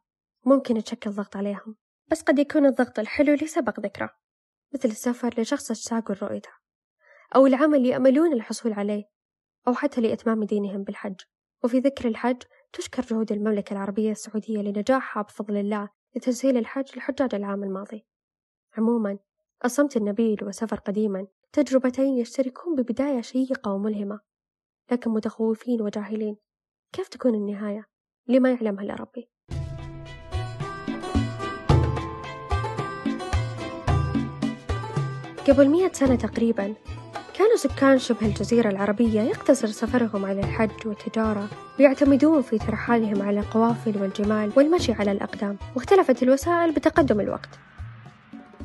ممكن 0.45 0.83
تشكل 0.83 1.11
ضغط 1.11 1.35
عليهم. 1.35 1.75
بس 2.11 2.21
قد 2.21 2.39
يكون 2.39 2.65
الضغط 2.65 2.99
الحلو 2.99 3.33
اللي 3.33 3.47
سبق 3.47 3.79
ذكره 3.79 4.09
مثل 4.73 4.89
السفر 4.89 5.41
لشخص 5.41 5.71
اشتاقوا 5.71 6.15
لرؤيته 6.15 6.49
أو 7.35 7.47
العمل 7.47 7.85
يأملون 7.85 8.33
الحصول 8.33 8.73
عليه. 8.73 9.09
أو 9.67 9.73
حتى 9.73 10.01
لإتمام 10.01 10.43
دينهم 10.43 10.83
بالحج. 10.83 11.21
وفي 11.63 11.79
ذكر 11.79 12.07
الحج 12.07 12.43
تشكر 12.73 13.01
جهود 13.01 13.31
المملكة 13.31 13.73
العربية 13.73 14.11
السعودية 14.11 14.57
لنجاحها 14.57 15.23
بفضل 15.23 15.57
الله 15.57 15.89
لتسهيل 16.15 16.57
الحج 16.57 16.97
لحجاج 16.97 17.35
العام 17.35 17.63
الماضي. 17.63 18.05
عموما 18.77 19.17
الصمت 19.65 19.97
النبيل 19.97 20.43
وسفر 20.43 20.79
قديما 20.79 21.27
تجربتين 21.53 22.17
يشتركون 22.17 22.75
ببداية 22.75 23.21
شيقة 23.21 23.71
وملهمة. 23.71 24.19
لكن 24.91 25.11
متخوفين 25.11 25.81
وجاهلين. 25.81 26.37
كيف 26.93 27.07
تكون 27.07 27.35
النهاية؟ 27.35 27.85
لما 28.27 28.51
يعلمها 28.51 28.83
إلا 28.83 28.95
ربي. 28.95 29.29
قبل 35.47 35.69
مئة 35.69 35.93
سنة 35.93 36.15
تقريبا 36.15 36.75
كانوا 37.33 37.55
سكان 37.55 37.99
شبه 37.99 38.25
الجزيرة 38.25 38.69
العربية 38.69 39.21
يقتصر 39.21 39.67
سفرهم 39.67 40.25
على 40.25 40.39
الحج 40.39 40.87
والتجارة 40.87 41.49
ويعتمدون 41.79 42.41
في 42.41 42.57
ترحالهم 42.57 43.21
على 43.21 43.39
القوافل 43.39 44.01
والجمال 44.01 44.51
والمشي 44.57 44.93
على 44.93 45.11
الأقدام. 45.11 45.57
واختلفت 45.75 46.23
الوسائل 46.23 46.71
بتقدم 46.71 47.19
الوقت. 47.19 47.49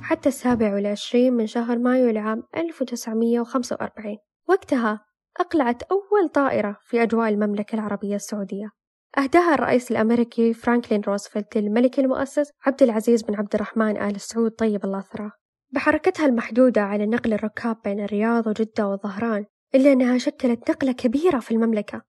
حتى 0.03 0.29
السابع 0.29 0.75
والعشرين 0.75 1.33
من 1.33 1.47
شهر 1.47 1.79
مايو 1.79 2.11
لعام 2.11 2.43
1945 2.57 4.19
وقتها 4.49 5.10
أقلعت 5.41 5.83
أول 5.83 6.29
طائرة 6.35 6.77
في 6.83 7.03
أجواء 7.03 7.29
المملكة 7.29 7.75
العربية 7.75 8.17
السعودية. 8.17 8.71
أهداها 9.19 9.55
الرئيس 9.55 9.91
الأمريكي 9.91 10.55
فرانكلين 10.55 11.01
روزفلت 11.01 11.57
للملك 11.57 11.99
المؤسس 11.99 12.51
عبد 12.67 12.83
العزيز 12.83 13.23
بن 13.23 13.35
عبد 13.35 13.55
الرحمن 13.55 13.97
آل 14.03 14.21
سعود 14.21 14.51
طيب 14.51 14.85
الله 14.85 15.01
ثراه. 15.01 15.33
بحركتها 15.73 16.27
المحدودة 16.27 16.83
على 16.83 17.07
نقل 17.07 17.33
الركاب 17.33 17.77
بين 17.85 18.01
الرياض 18.01 18.47
وجدة 18.47 18.87
والظهران 18.87 19.45
إلا 19.75 19.93
أنها 19.93 20.19
شكلت 20.19 20.71
نقلة 20.71 20.93
كبيرة 20.93 21.39
في 21.39 21.51
المملكة. 21.51 22.03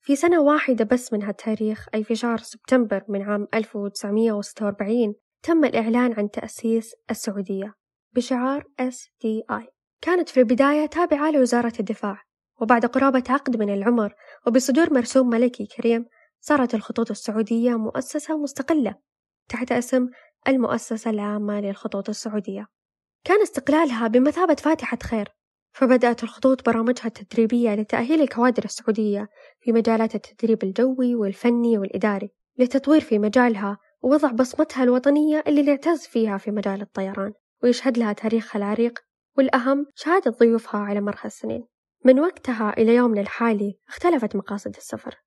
في 0.00 0.16
سنة 0.16 0.40
واحدة 0.40 0.84
بس 0.84 1.12
من 1.12 1.22
هالتاريخ 1.22 1.86
أي 1.94 2.04
في 2.04 2.14
شهر 2.14 2.38
سبتمبر 2.38 3.04
من 3.08 3.22
عام 3.22 3.46
1946 3.54 5.14
تم 5.42 5.64
الإعلان 5.64 6.12
عن 6.12 6.30
تأسيس 6.30 6.94
السعودية 7.10 7.74
بشعار 8.12 8.64
SDI 8.82 9.64
كانت 10.00 10.28
في 10.28 10.40
البداية 10.40 10.86
تابعة 10.86 11.30
لوزارة 11.30 11.72
الدفاع. 11.80 12.22
وبعد 12.62 12.86
قرابة 12.86 13.24
عقد 13.28 13.56
من 13.56 13.74
العمر 13.74 14.14
وبصدور 14.46 14.94
مرسوم 14.94 15.28
ملكي 15.28 15.66
كريم 15.66 16.06
صارت 16.40 16.74
الخطوط 16.74 17.10
السعودية 17.10 17.76
مؤسسة 17.76 18.38
مستقلة 18.38 18.94
تحت 19.48 19.72
اسم 19.72 20.08
المؤسسة 20.48 21.10
العامة 21.10 21.60
للخطوط 21.60 22.08
السعودية. 22.08 22.66
كان 23.24 23.42
استقلالها 23.42 24.08
بمثابة 24.08 24.54
فاتحة 24.54 24.98
خير 25.02 25.28
فبدأت 25.72 26.22
الخطوط 26.22 26.66
برامجها 26.66 27.06
التدريبية 27.06 27.74
لتأهيل 27.74 28.20
الكوادر 28.20 28.64
السعودية 28.64 29.28
في 29.60 29.72
مجالات 29.72 30.14
التدريب 30.14 30.62
الجوي 30.62 31.14
والفني 31.14 31.78
والإداري 31.78 32.30
للتطوير 32.58 33.00
في 33.00 33.18
مجالها 33.18 33.78
ووضع 34.02 34.30
بصمتها 34.30 34.84
الوطنية 34.84 35.44
اللي 35.46 35.62
نعتز 35.62 36.06
فيها 36.06 36.38
في 36.38 36.50
مجال 36.50 36.82
الطيران 36.82 37.32
ويشهد 37.62 37.98
لها 37.98 38.12
تاريخها 38.12 38.58
العريق 38.58 38.98
والأهم 39.36 39.86
شهادة 39.94 40.30
ضيوفها 40.30 40.80
على 40.80 41.00
مر 41.00 41.20
السنين 41.24 41.71
من 42.04 42.20
وقتها 42.20 42.74
إلى 42.78 42.94
يومنا 42.94 43.20
الحالي 43.20 43.78
اختلفت 43.88 44.36
مقاصد 44.36 44.76
السفر 44.76 45.22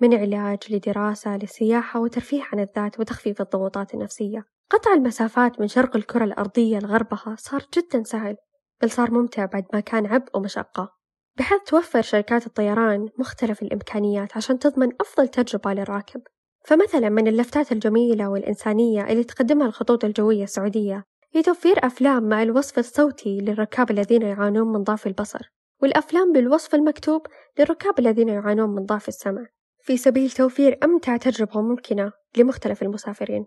من 0.00 0.14
علاج 0.14 0.58
لدراسة 0.70 1.36
لسياحة 1.36 2.00
وترفيه 2.00 2.42
عن 2.52 2.60
الذات 2.60 3.00
وتخفيف 3.00 3.40
الضغوطات 3.40 3.94
النفسية. 3.94 4.44
قطع 4.70 4.92
المسافات 4.92 5.60
من 5.60 5.68
شرق 5.68 5.96
الكرة 5.96 6.24
الأرضية 6.24 6.78
لغربها 6.78 7.36
صار 7.38 7.62
جدا 7.76 8.02
سهل 8.02 8.36
بل 8.82 8.90
صار 8.90 9.10
ممتع 9.10 9.44
بعد 9.44 9.64
ما 9.72 9.80
كان 9.80 10.06
عبء 10.06 10.36
ومشقة. 10.36 10.94
بحيث 11.38 11.58
توفر 11.66 12.02
شركات 12.02 12.46
الطيران 12.46 13.08
مختلف 13.18 13.62
الإمكانيات 13.62 14.36
عشان 14.36 14.58
تضمن 14.58 14.88
أفضل 15.00 15.28
تجربة 15.28 15.72
للراكب. 15.72 16.20
فمثلا 16.64 17.08
من 17.08 17.28
اللفتات 17.28 17.72
الجميلة 17.72 18.28
والإنسانية 18.28 19.06
اللي 19.06 19.24
تقدمها 19.24 19.66
الخطوط 19.66 20.04
الجوية 20.04 20.44
السعودية 20.44 21.04
هي 21.32 21.42
توفير 21.42 21.86
أفلام 21.86 22.28
مع 22.28 22.42
الوصف 22.42 22.78
الصوتي 22.78 23.40
للركاب 23.40 23.90
الذين 23.90 24.22
يعانون 24.22 24.72
من 24.72 24.82
ضعف 24.82 25.06
البصر. 25.06 25.53
والأفلام 25.84 26.32
بالوصف 26.32 26.74
المكتوب 26.74 27.26
للركاب 27.58 27.98
الذين 27.98 28.28
يعانون 28.28 28.70
من 28.70 28.86
ضعف 28.86 29.08
السمع. 29.08 29.46
في 29.80 29.96
سبيل 29.96 30.30
توفير 30.30 30.78
أمتع 30.84 31.16
تجربة 31.16 31.60
ممكنة 31.60 32.12
لمختلف 32.36 32.82
المسافرين. 32.82 33.46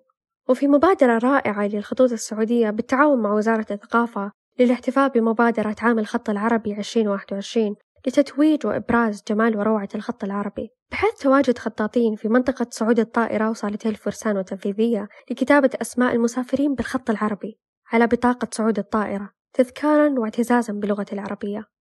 وفي 0.49 0.67
مبادرة 0.67 1.17
رائعة 1.17 1.67
للخطوط 1.67 2.11
السعودية 2.11 2.69
بالتعاون 2.69 3.21
مع 3.21 3.33
وزارة 3.33 3.65
الثقافة 3.71 4.31
للاحتفاء 4.59 5.09
بمبادرة 5.09 5.75
عام 5.81 5.99
الخط 5.99 6.29
العربي 6.29 6.77
2021 6.77 7.75
لتتويج 8.07 8.65
وإبراز 8.65 9.23
جمال 9.27 9.57
وروعة 9.57 9.89
الخط 9.95 10.23
العربي. 10.23 10.69
بحيث 10.91 11.13
تواجد 11.13 11.57
خطاطين 11.57 12.15
في 12.15 12.29
منطقة 12.29 12.67
صعود 12.71 12.99
الطائرة 12.99 13.49
وصالتي 13.49 13.89
الفرسان 13.89 14.37
والتنفيذية 14.37 15.07
لكتابة 15.31 15.69
أسماء 15.81 16.15
المسافرين 16.15 16.75
بالخط 16.75 17.09
العربي 17.09 17.59
على 17.91 18.07
بطاقة 18.07 18.47
صعود 18.51 18.79
الطائرة 18.79 19.29
تذكارا 19.53 20.19
واعتزازا 20.19 20.73
بلغة 20.73 21.05
العربية. 21.13 21.76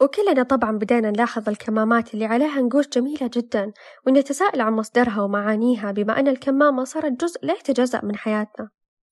وكلنا 0.00 0.42
طبعا 0.42 0.78
بدينا 0.78 1.10
نلاحظ 1.10 1.48
الكمامات 1.48 2.14
اللي 2.14 2.24
عليها 2.24 2.60
نقوش 2.60 2.88
جميلة 2.88 3.30
جدا 3.34 3.72
ونتساءل 4.06 4.60
عن 4.60 4.72
مصدرها 4.72 5.22
ومعانيها 5.22 5.92
بما 5.92 6.20
أن 6.20 6.28
الكمامة 6.28 6.84
صارت 6.84 7.24
جزء 7.24 7.46
لا 7.46 7.54
يتجزأ 7.54 8.00
من 8.04 8.16
حياتنا. 8.16 8.68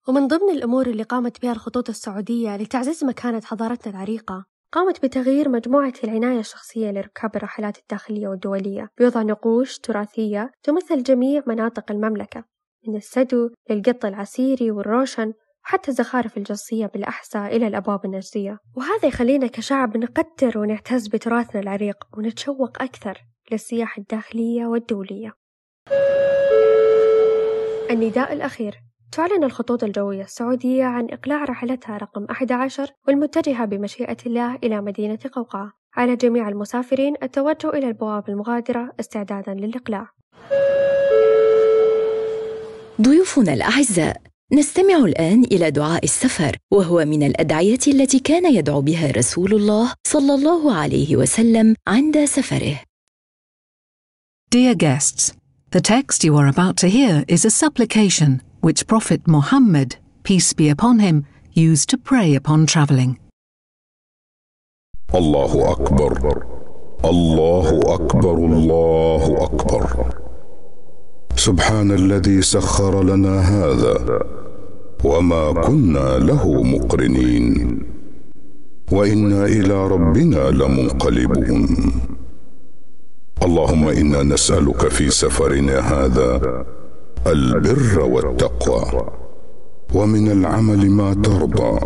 ومن 0.09 0.29
ضمن 0.29 0.51
الأمور 0.51 0.87
اللي 0.87 1.03
قامت 1.03 1.43
بها 1.43 1.53
الخطوط 1.53 1.89
السعودية 1.89 2.57
لتعزيز 2.57 3.05
مكانة 3.05 3.41
حضارتنا 3.41 3.93
العريقة 3.93 4.45
قامت 4.73 5.05
بتغيير 5.05 5.49
مجموعة 5.49 5.93
العناية 6.05 6.41
الشخصية 6.41 6.91
لركاب 6.91 7.37
الرحلات 7.37 7.79
الداخلية 7.79 8.29
والدولية. 8.29 8.91
بوضع 8.99 9.23
نقوش 9.23 9.79
تراثية 9.79 10.53
تمثل 10.63 11.03
جميع 11.03 11.43
مناطق 11.47 11.91
المملكة 11.91 12.45
من 12.89 12.97
السدو 12.97 13.51
للقط 13.71 14.05
العسيري 14.05 14.71
والروشن 14.71 15.33
وحتى 15.65 15.91
الزخارف 15.91 16.37
الجصية 16.37 16.87
بالأحساء 16.87 17.57
إلى 17.57 17.67
الأبواب 17.67 18.05
النجدية. 18.05 18.59
وهذا 18.77 19.09
يخلينا 19.09 19.47
كشعب 19.47 19.97
نقدر 19.97 20.59
ونعتز 20.59 21.09
بتراثنا 21.09 21.61
العريق 21.61 21.97
ونتشوق 22.17 22.83
أكثر 22.83 23.19
للسياحة 23.53 24.01
الداخلية 24.01 24.67
والدولية. 24.67 25.33
النداء 27.91 28.33
الأخير. 28.33 28.81
تعلن 29.13 29.45
الخطوط 29.45 29.85
الجوية 29.85 30.23
السعودية 30.23 30.85
عن 30.85 31.07
إقلاع 31.11 31.45
رحلتها 31.45 31.97
رقم 31.97 32.25
11 32.25 32.91
والمتجهة 33.09 33.65
بمشيئة 33.65 34.17
الله 34.27 34.55
إلى 34.57 34.81
مدينة 34.81 35.19
قوقعة. 35.33 35.73
على 35.97 36.17
جميع 36.17 36.49
المسافرين 36.49 37.15
التوجه 37.23 37.71
إلى 37.71 37.89
البوابة 37.89 38.29
المغادرة 38.29 38.93
استعدادا 39.01 39.55
للإقلاع. 39.55 40.11
ضيوفنا 43.01 43.53
الأعزاء. 43.53 44.34
نستمع 44.53 44.97
الآن 44.97 45.45
إلى 45.45 45.71
دعاء 45.71 46.05
السفر 46.05 46.57
وهو 46.73 47.05
من 47.05 47.23
الأدعية 47.23 47.79
التي 47.89 48.19
كان 48.19 48.55
يدعو 48.55 48.81
بها 48.81 49.11
رسول 49.11 49.55
الله 49.55 49.95
صلى 50.07 50.35
الله 50.35 50.75
عليه 50.75 51.17
وسلم 51.17 51.75
عند 51.89 52.25
سفره 52.25 52.81
Dear 54.51 54.75
guests, 54.75 55.33
The 55.75 55.81
text 55.81 56.23
you 56.23 56.37
are 56.37 56.47
about 56.47 56.77
to 56.77 56.89
hear 56.89 57.25
is 57.27 57.45
a 57.45 57.51
supplication 57.51 58.43
which 58.61 58.87
Prophet 58.87 59.27
Muhammad, 59.27 59.97
peace 60.23 60.53
be 60.53 60.69
upon 60.69 61.01
him, 61.01 61.27
used 61.53 61.89
to 61.91 61.99
pray 61.99 62.37
upon 62.37 62.67
travelling. 62.67 63.17
الله 65.15 65.73
أكبر 65.73 66.47
الله 67.05 67.95
أكبر 67.95 68.35
الله 68.35 69.45
أكبر 69.45 70.24
سبحان 71.37 71.91
الذي 71.91 72.43
سخر 72.43 73.03
لنا 73.03 73.41
هذا 73.41 74.21
وما 75.05 75.53
كنا 75.53 76.19
له 76.19 76.63
مقرنين. 76.63 77.79
وإنا 78.93 79.45
إلى 79.47 79.87
ربنا 79.87 80.51
لمنقلبون. 80.51 81.93
اللهم 83.43 83.89
إنا 83.89 84.23
نسألك 84.23 84.89
في 84.89 85.11
سفرنا 85.11 85.79
هذا 85.79 86.65
البر 87.27 88.01
والتقوى. 88.01 88.85
ومن 89.95 90.31
العمل 90.31 90.91
ما 90.91 91.15
ترضى. 91.15 91.81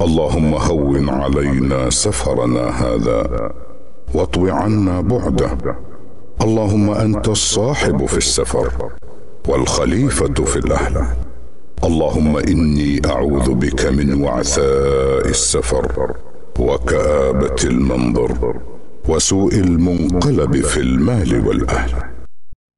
اللهم 0.00 0.54
هون 0.54 1.08
علينا 1.08 1.90
سفرنا 1.90 2.64
هذا 2.82 3.52
واطوِ 4.14 4.48
عنا 4.48 5.00
بعده. 5.00 5.50
اللهم 6.42 6.90
أنت 6.90 7.28
الصاحب 7.28 8.06
في 8.06 8.16
السفر 8.18 8.92
والخليفة 9.48 10.44
في 10.44 10.56
الأهل. 10.56 11.06
اللهم 11.84 12.36
إني 12.36 13.00
أعوذ 13.06 13.54
بك 13.54 13.86
من 13.86 14.22
وعثاء 14.22 15.28
السفر 15.28 16.16
وكآبة 16.58 17.56
المنظر 17.64 18.60
وسوء 19.08 19.54
المنقلب 19.54 20.56
في 20.60 20.80
المال 20.80 21.46
والأهل. 21.48 21.92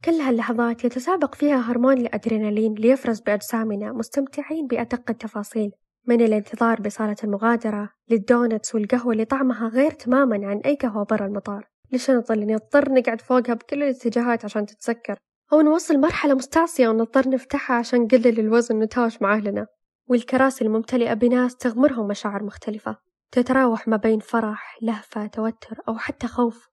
كل 0.04 0.12
هاللحظات 0.12 0.84
يتسابق 0.84 1.34
فيها 1.34 1.70
هرمون 1.70 1.98
الأدرينالين 1.98 2.74
ليفرز 2.74 3.20
بأجسامنا 3.20 3.92
مستمتعين 3.92 4.66
بأدق 4.66 5.10
التفاصيل 5.10 5.70
من 6.08 6.20
الانتظار 6.20 6.80
بصالة 6.80 7.16
المغادرة 7.24 7.90
لل 8.10 8.26
donuts 8.26 8.74
والقهوة 8.74 9.12
اللي 9.12 9.24
طعمها 9.24 9.68
غير 9.68 9.90
تماما 9.90 10.46
عن 10.46 10.60
أي 10.66 10.74
قهوة 10.74 11.04
برا 11.04 11.26
المطار. 11.26 11.68
للشنط 11.92 12.30
اللي 12.30 12.54
نضطر 12.54 12.92
نقعد 12.92 13.20
فوقها 13.20 13.54
بكل 13.54 13.82
الاتجاهات 13.82 14.44
عشان 14.44 14.66
تتسكر 14.66 15.18
أو 15.52 15.60
نوصل 15.60 16.00
مرحلة 16.00 16.34
مستعصية 16.34 16.88
ونضطر 16.88 17.28
نفتحها 17.28 17.76
عشان 17.76 18.02
نقلل 18.02 18.40
الوزن 18.40 18.76
ونتهاوش 18.76 19.22
مع 19.22 19.34
أهلنا. 19.34 19.66
والكراسي 20.06 20.64
الممتلئة 20.64 21.14
بناس 21.14 21.56
تغمرهم 21.56 22.08
مشاعر 22.08 22.42
مختلفة. 22.42 22.96
تتراوح 23.32 23.88
ما 23.88 23.96
بين 23.96 24.20
فرح 24.20 24.78
لهفة 24.82 25.26
توتر 25.26 25.78
أو 25.88 25.98
حتى 25.98 26.26
خوف. 26.26 26.68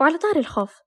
وعلى 0.00 0.18
طار 0.18 0.36
الخوف 0.36 0.80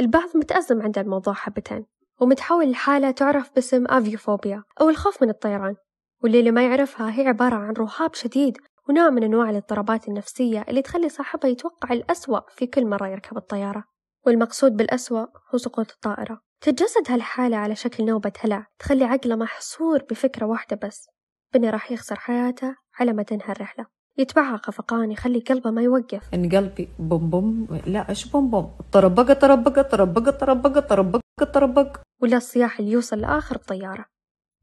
البعض 0.00 0.28
متأزم 0.34 0.82
عند 0.82 0.98
الموضوع 0.98 1.34
حبتين 1.34 1.86
ومتحول 2.20 2.70
لحالة 2.70 3.10
تعرف 3.10 3.50
باسم 3.54 3.84
أفيوفوبيا 3.86 4.62
أو 4.80 4.90
الخوف 4.90 5.22
من 5.22 5.30
الطيران. 5.30 5.74
واللي 6.22 6.38
اللي 6.38 6.50
ما 6.50 6.66
يعرفها 6.66 7.20
هي 7.20 7.28
عبارة 7.28 7.54
عن 7.54 7.72
رهاب 7.72 8.14
شديد 8.14 8.56
ونوع 8.88 9.10
من 9.10 9.24
أنواع 9.24 9.50
الاضطرابات 9.50 10.08
النفسية 10.08 10.64
اللي 10.68 10.82
تخلي 10.82 11.08
صاحبها 11.08 11.50
يتوقع 11.50 11.92
الأسوأ 11.92 12.40
في 12.50 12.66
كل 12.66 12.86
مرة 12.86 13.08
يركب 13.08 13.36
الطيارة. 13.36 13.84
والمقصود 14.26 14.76
بالأسوأ 14.76 15.26
هو 15.54 15.58
سقوط 15.58 15.90
الطائرة. 15.90 16.40
تتجسد 16.60 17.10
هالحالة 17.10 17.56
على 17.56 17.74
شكل 17.74 18.04
نوبة 18.04 18.32
هلع 18.40 18.66
تخلي 18.78 19.04
عقله 19.04 19.36
محصور 19.36 20.02
بفكرة 20.10 20.46
واحدة 20.46 20.78
بس 20.82 21.06
بني 21.54 21.70
راح 21.70 21.92
يخسر 21.92 22.16
حياته 22.16 22.76
على 23.00 23.12
ما 23.12 23.22
تنهى 23.22 23.52
الرحلة 23.52 23.86
يتبعها 24.18 24.56
خفقان 24.56 25.10
يخلي 25.10 25.38
قلبه 25.38 25.70
ما 25.70 25.82
يوقف. 25.82 26.34
إن 26.34 26.48
قلبي 26.48 26.88
بوم 26.98 27.30
بوم 27.30 27.66
لا 27.86 28.08
إيش 28.08 28.24
بوم 28.24 28.50
بوم؟ 28.50 28.78
طربقة 28.92 29.34
طربقة 29.34 29.82
طربقة 29.82 30.30
طربقة 30.30 30.80
طربقة 30.80 31.44
طربقة 31.54 32.00
ولا 32.22 32.36
الصياح 32.36 32.78
اللي 32.78 32.90
يوصل 32.90 33.18
لآخر 33.18 33.56
الطيارة. 33.56 34.04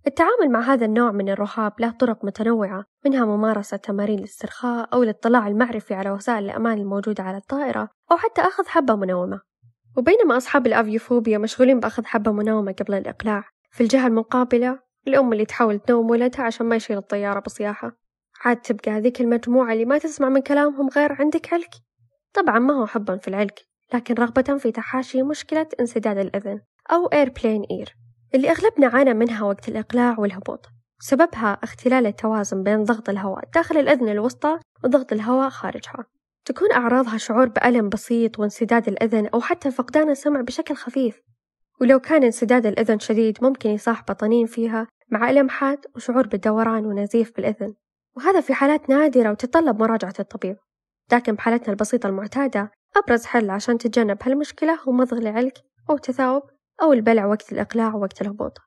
التعامل 0.07 0.51
مع 0.51 0.59
هذا 0.59 0.85
النوع 0.85 1.11
من 1.11 1.29
الرهاب 1.29 1.73
له 1.79 1.91
طرق 1.91 2.25
متنوعة 2.25 2.85
منها 3.05 3.25
ممارسة 3.25 3.77
تمارين 3.77 4.19
الاسترخاء 4.19 4.89
أو 4.93 5.03
الاطلاع 5.03 5.47
المعرفي 5.47 5.93
على 5.93 6.11
وسائل 6.11 6.45
الأمان 6.45 6.77
الموجودة 6.77 7.23
على 7.23 7.37
الطائرة 7.37 7.89
أو 8.11 8.17
حتى 8.17 8.41
أخذ 8.41 8.67
حبة 8.67 8.95
منومة. 8.95 9.41
وبينما 9.97 10.37
أصحاب 10.37 10.67
الأفيوفوبيا 10.67 11.37
مشغولين 11.37 11.79
بأخذ 11.79 12.05
حبة 12.05 12.31
منومة 12.31 12.71
قبل 12.71 12.93
الإقلاع. 12.93 13.43
في 13.71 13.83
الجهة 13.83 14.07
المقابلة 14.07 14.79
الأم 15.07 15.33
اللي 15.33 15.45
تحاول 15.45 15.79
تنوم 15.79 16.09
ولدها 16.09 16.45
عشان 16.45 16.65
ما 16.65 16.75
يشيل 16.75 16.97
الطيارة 16.97 17.39
بصياحة. 17.39 17.97
عاد 18.45 18.61
تبقى 18.61 18.91
هذيك 18.91 19.21
المجموعة 19.21 19.73
اللي 19.73 19.85
ما 19.85 19.97
تسمع 19.97 20.29
من 20.29 20.41
كلامهم 20.41 20.89
غير 20.89 21.13
عندك 21.13 21.53
علك؟ 21.53 21.69
طبعا 22.33 22.59
ما 22.59 22.73
هو 22.73 22.85
حبا 22.85 23.17
في 23.17 23.27
العلك 23.27 23.59
لكن 23.93 24.13
رغبة 24.13 24.57
في 24.57 24.71
تحاشي 24.71 25.23
مشكلة 25.23 25.67
انسداد 25.79 26.17
الأذن 26.17 26.61
أو 26.91 27.09
airplane 27.09 27.85
ear. 27.85 27.91
اللي 28.36 28.52
أغلبنا 28.52 28.88
عانى 28.88 29.13
منها 29.13 29.44
وقت 29.44 29.70
الإقلاع 29.70 30.20
والهبوط. 30.20 30.70
سببها 31.00 31.60
اختلال 31.63 32.06
التوازن 32.06 32.63
بين 32.63 32.84
ضغط 32.84 33.10
الهواء 33.10 33.44
داخل 33.56 33.78
الأذن 33.78 34.10
الوسطى 34.10 34.60
وضغط 34.84 35.13
الهواء 35.13 35.50
خارجها. 35.50 36.06
تكون 36.46 36.72
أعراضها 36.72 37.17
شعور 37.17 37.50
بألم 37.50 37.89
بسيط 37.89 38.39
وانسداد 38.39 38.88
الأذن 38.88 39.28
أو 39.34 39.41
حتى 39.41 39.72
فقدان 39.72 40.10
السمع 40.10 40.41
بشكل 40.41 40.76
خفيف. 40.76 41.22
ولو 41.82 42.00
كان 42.00 42.24
انسداد 42.24 42.65
الأذن 42.65 43.00
شديد 43.00 43.38
ممكن 43.41 43.70
يصاحب 43.70 44.13
طنين 44.13 44.46
فيها 44.46 44.88
مع 45.10 45.30
ألم 45.30 45.50
حاد 45.50 45.86
وشعور 45.96 46.28
بالدوران 46.28 46.86
ونزيف 46.86 47.36
بالأذن. 47.36 47.74
وهذا 48.17 48.41
في 48.41 48.54
حالات 48.54 48.89
نادرة 48.89 49.32
وتتطلب 49.32 49.80
مراجعة 49.80 50.13
الطبيب. 50.20 50.58
لكن 51.12 51.34
بحالتنا 51.34 51.70
البسيطة 51.70 52.08
المعتادة 52.08 52.72
أبرز 52.96 53.26
حل 53.26 53.50
عشان 53.50 53.78
تتجنب 53.78 54.17
هالمشكلة 54.24 54.80
هو 54.88 54.91
مضغ 54.91 55.17
العلك 55.17 55.58
أو 55.89 55.96
التثاؤب 55.96 56.44
أو 56.81 56.93
البلع 56.93 57.25
وقت 57.25 57.53
الإقلاع 57.53 57.95
ووقت 57.95 58.21
الهبوط. 58.21 58.57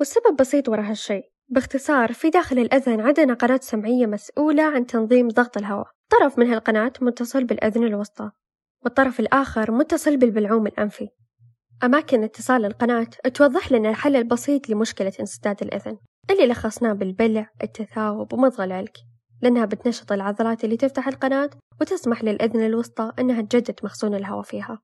والسبب 0.00 0.36
بسيط 0.40 0.68
ورا 0.68 0.90
هالشي 0.90 1.20
باختصار 1.48 2.12
في 2.12 2.30
داخل 2.30 2.58
الأذن 2.58 3.00
عندنا 3.00 3.34
قناة 3.34 3.60
سمعية 3.62 4.06
مسؤولة 4.06 4.62
عن 4.62 4.86
تنظيم 4.86 5.28
ضغط 5.28 5.56
الهواء. 5.56 5.86
طرف 6.08 6.38
من 6.38 6.46
هالقناة 6.46 6.92
متصل 7.00 7.44
بالأذن 7.44 7.84
الوسطى 7.84 8.30
والطرف 8.84 9.20
الآخر 9.20 9.72
متصل 9.72 10.16
بالبلعوم 10.16 10.66
الأنفي. 10.66 11.08
أماكن 11.84 12.24
اتصال 12.24 12.64
القناة 12.64 13.06
توضح 13.34 13.72
لنا 13.72 13.90
الحل 13.90 14.16
البسيط 14.16 14.70
لمشكلة 14.70 15.12
انسداد 15.20 15.62
الأذن 15.62 15.98
اللي 16.30 16.46
لخصناه 16.46 16.92
بالبلع 16.92 17.50
التثاؤب 17.62 18.32
ومضغ 18.32 18.64
العلك 18.64 18.96
لأنها 19.42 19.64
بتنشط 19.64 20.12
العضلات 20.12 20.64
اللي 20.64 20.76
تفتح 20.76 21.08
القناة 21.08 21.50
وتسمح 21.80 22.24
للأذن 22.24 22.66
الوسطى 22.66 23.12
أنها 23.18 23.42
تجدد 23.42 23.80
مخزون 23.82 24.14
الهواء 24.14 24.42
فيها. 24.42 24.82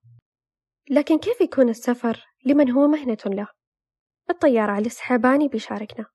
لكن 0.91 1.19
كيف 1.19 1.41
يكون 1.41 1.69
السفر 1.69 2.28
لمن 2.49 2.71
هو 2.71 2.89
مهنة 2.89 3.19
له؟ 3.27 3.49
الطيار 4.31 4.71
علي 4.71 4.87
السحاباني 4.87 5.49
بيشاركنا 5.49 6.07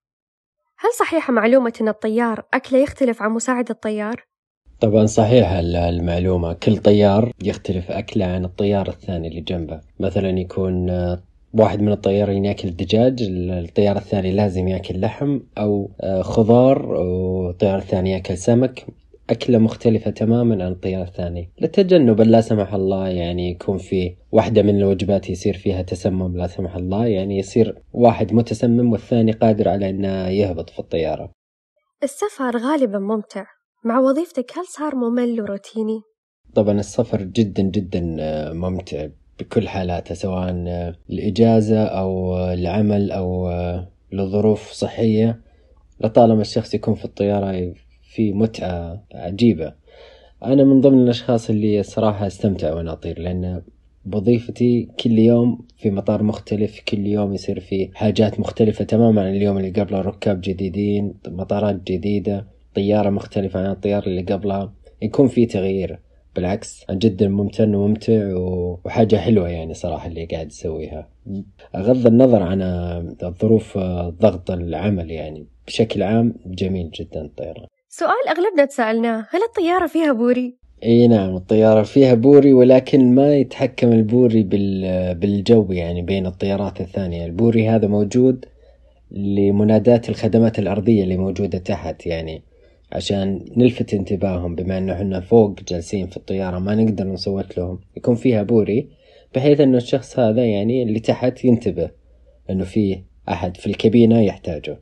هل 0.78 0.90
صحيحة 1.00 1.34
معلومة 1.34 1.74
أن 1.82 1.88
الطيار 1.88 2.46
أكله 2.54 2.80
يختلف 2.80 3.22
عن 3.22 3.32
مساعد 3.32 3.70
الطيار؟ 3.70 4.26
طبعا 4.82 5.06
صحيحة 5.06 5.60
المعلومة 5.60 6.54
كل 6.54 6.78
طيار 6.78 7.32
يختلف 7.44 7.92
أكله 7.92 8.26
عن 8.26 8.46
الطيار 8.46 8.90
الثاني 8.90 9.28
اللي 9.28 9.42
جنبه 9.42 9.82
مثلا 10.00 10.30
يكون 10.30 10.90
واحد 11.54 11.82
من 11.82 11.92
الطيارين 11.92 12.46
يأكل 12.46 12.70
دجاج 12.70 13.18
الطيار 13.30 13.98
الثاني 13.98 14.32
لازم 14.32 14.68
يأكل 14.68 15.02
لحم 15.02 15.40
أو 15.58 15.92
خضار 16.22 16.86
والطيار 16.86 17.78
الثاني 17.78 18.12
يأكل 18.12 18.38
سمك 18.38 18.86
أكلة 19.30 19.58
مختلفة 19.58 20.12
تماما 20.12 20.66
عن 20.66 20.72
الطيار 20.72 21.04
الثاني 21.04 21.52
لتجنب 21.62 22.22
لا 22.22 22.42
سمح 22.42 22.74
الله 22.74 23.08
يعني 23.08 23.52
يكون 23.52 23.78
في 23.78 24.16
واحدة 24.32 24.62
من 24.62 24.78
الوجبات 24.78 25.30
يصير 25.30 25.54
فيها 25.54 25.82
تسمم 25.82 26.38
لا 26.38 26.48
سمح 26.48 26.76
الله. 26.76 27.06
يعني 27.06 27.38
يصير 27.38 27.82
واحد 27.94 28.34
متسمم 28.34 28.92
والثاني 28.92 29.32
قادر 29.32 29.70
على 29.70 29.90
أنه 29.90 30.28
يهبط 30.28 30.70
في 30.70 30.80
الطيارة. 30.80 31.32
السفر 32.04 32.58
غالبا 32.58 33.00
ممتع. 33.00 33.46
مع 33.86 34.00
وظيفتك 34.00 34.52
هل 34.58 34.66
صار 34.66 34.96
ممل 34.96 35.42
وروتيني؟ 35.42 36.02
طبعا 36.56 36.80
السفر 36.80 37.22
جدا 37.22 37.64
جدا 37.64 38.02
ممتع 38.54 39.08
بكل 39.40 39.68
حالاته 39.68 40.16
سواء 40.16 40.50
الإجازة 41.10 41.84
أو 41.86 42.38
العمل 42.38 43.12
أو 43.12 43.50
لظروف 44.12 44.72
صحية. 44.72 45.42
لطالما 46.02 46.42
الشخص 46.42 46.74
يكون 46.74 46.94
في 46.96 47.06
الطيارة 47.06 47.74
في 48.14 48.34
متعة 48.34 49.04
عجيبة. 49.14 49.74
أنا 50.44 50.64
من 50.64 50.82
ضمن 50.82 51.04
الأشخاص 51.04 51.50
اللي 51.50 51.84
صراحة 51.84 52.28
أستمتع 52.28 52.74
وأنا 52.74 52.92
أطير 52.92 53.20
لأن 53.20 53.62
بوظيفتي 54.06 54.90
كل 55.00 55.20
يوم 55.20 55.66
في 55.78 55.92
مطار 55.92 56.24
مختلف 56.24 56.80
كل 56.88 57.08
يوم 57.08 57.34
يصير 57.34 57.60
في 57.60 57.90
حاجات 57.94 58.40
مختلفة 58.40 58.86
تماما 58.86 59.22
عن 59.22 59.36
اليوم 59.36 59.58
اللي 59.58 59.70
قبله 59.70 60.02
ركاب 60.02 60.42
جديدين 60.42 61.14
مطارات 61.28 61.92
جديدة 61.92 62.46
طيارة 62.76 63.10
مختلفة 63.10 63.60
عن 63.60 63.72
الطيارة 63.72 64.06
اللي 64.06 64.22
قبلها. 64.22 64.74
يكون 65.02 65.28
في 65.28 65.46
تغيير. 65.46 66.00
بالعكس 66.36 66.86
جدا 66.92 67.28
ممتن 67.28 67.76
وممتع 67.76 68.34
وحاجة 68.36 69.16
حلوة 69.16 69.50
يعني 69.50 69.74
صراحة 69.74 70.08
اللي 70.08 70.26
قاعد 70.26 70.48
أسويها 70.48 71.08
أغض 71.76 72.08
النظر 72.08 72.44
عن 72.44 72.62
ظروف 73.42 73.78
ضغط 74.22 74.52
العمل 74.52 75.12
يعني. 75.12 75.46
بشكل 75.68 76.04
عام 76.04 76.36
جميل 76.46 76.92
جدا 76.92 77.22
الطيران 77.22 77.68
سؤال 77.96 78.28
أغلبنا 78.30 78.66
تسألناه 78.66 79.28
هل 79.30 79.40
الطيارة 79.50 79.88
فيها 79.88 80.12
بوري؟ 80.14 80.56
إي 80.84 81.08
نعم 81.08 81.36
الطيارة 81.36 81.84
فيها 81.84 82.14
بوري 82.14 82.54
ولكن 82.54 83.16
ما 83.16 83.36
يتحكم 83.36 83.92
البوري 83.92 84.44
بال- 84.44 85.16
بالجو 85.16 85.72
يعني 85.72 86.02
بين 86.02 86.26
الطيارات 86.26 86.82
الثانية. 86.82 87.26
البوري 87.26 87.70
هذا 87.70 87.88
موجود 87.88 88.46
لمناداة 89.12 90.02
الخدمات 90.10 90.60
الأرضية 90.60 91.04
اللي 91.04 91.18
موجودة 91.18 91.58
تحت 91.58 92.06
يعني 92.06 92.44
عشان 92.92 93.46
نلفت 93.58 93.94
انتباههم 93.94 94.56
بما 94.56 94.78
إنه 94.78 94.94
إحنا 94.94 95.20
فوق 95.20 95.60
جالسين 95.68 96.08
في 96.08 96.18
الطيارة 96.18 96.60
ما 96.60 96.76
نقدر 96.76 97.08
نصوت 97.08 97.58
لهم. 97.58 97.80
يكون 97.98 98.16
فيها 98.16 98.44
بوري 98.44 98.90
بحيث 99.36 99.60
إنه 99.60 99.78
الشخص 99.78 100.20
هذا 100.20 100.46
يعني 100.46 100.84
اللي 100.84 101.00
تحت 101.00 101.46
ينتبه 101.46 101.90
إنه 102.50 102.64
في 102.64 103.02
أحد 103.30 103.58
في 103.58 103.68
الكابينة 103.68 104.22
يحتاجه. 104.22 104.80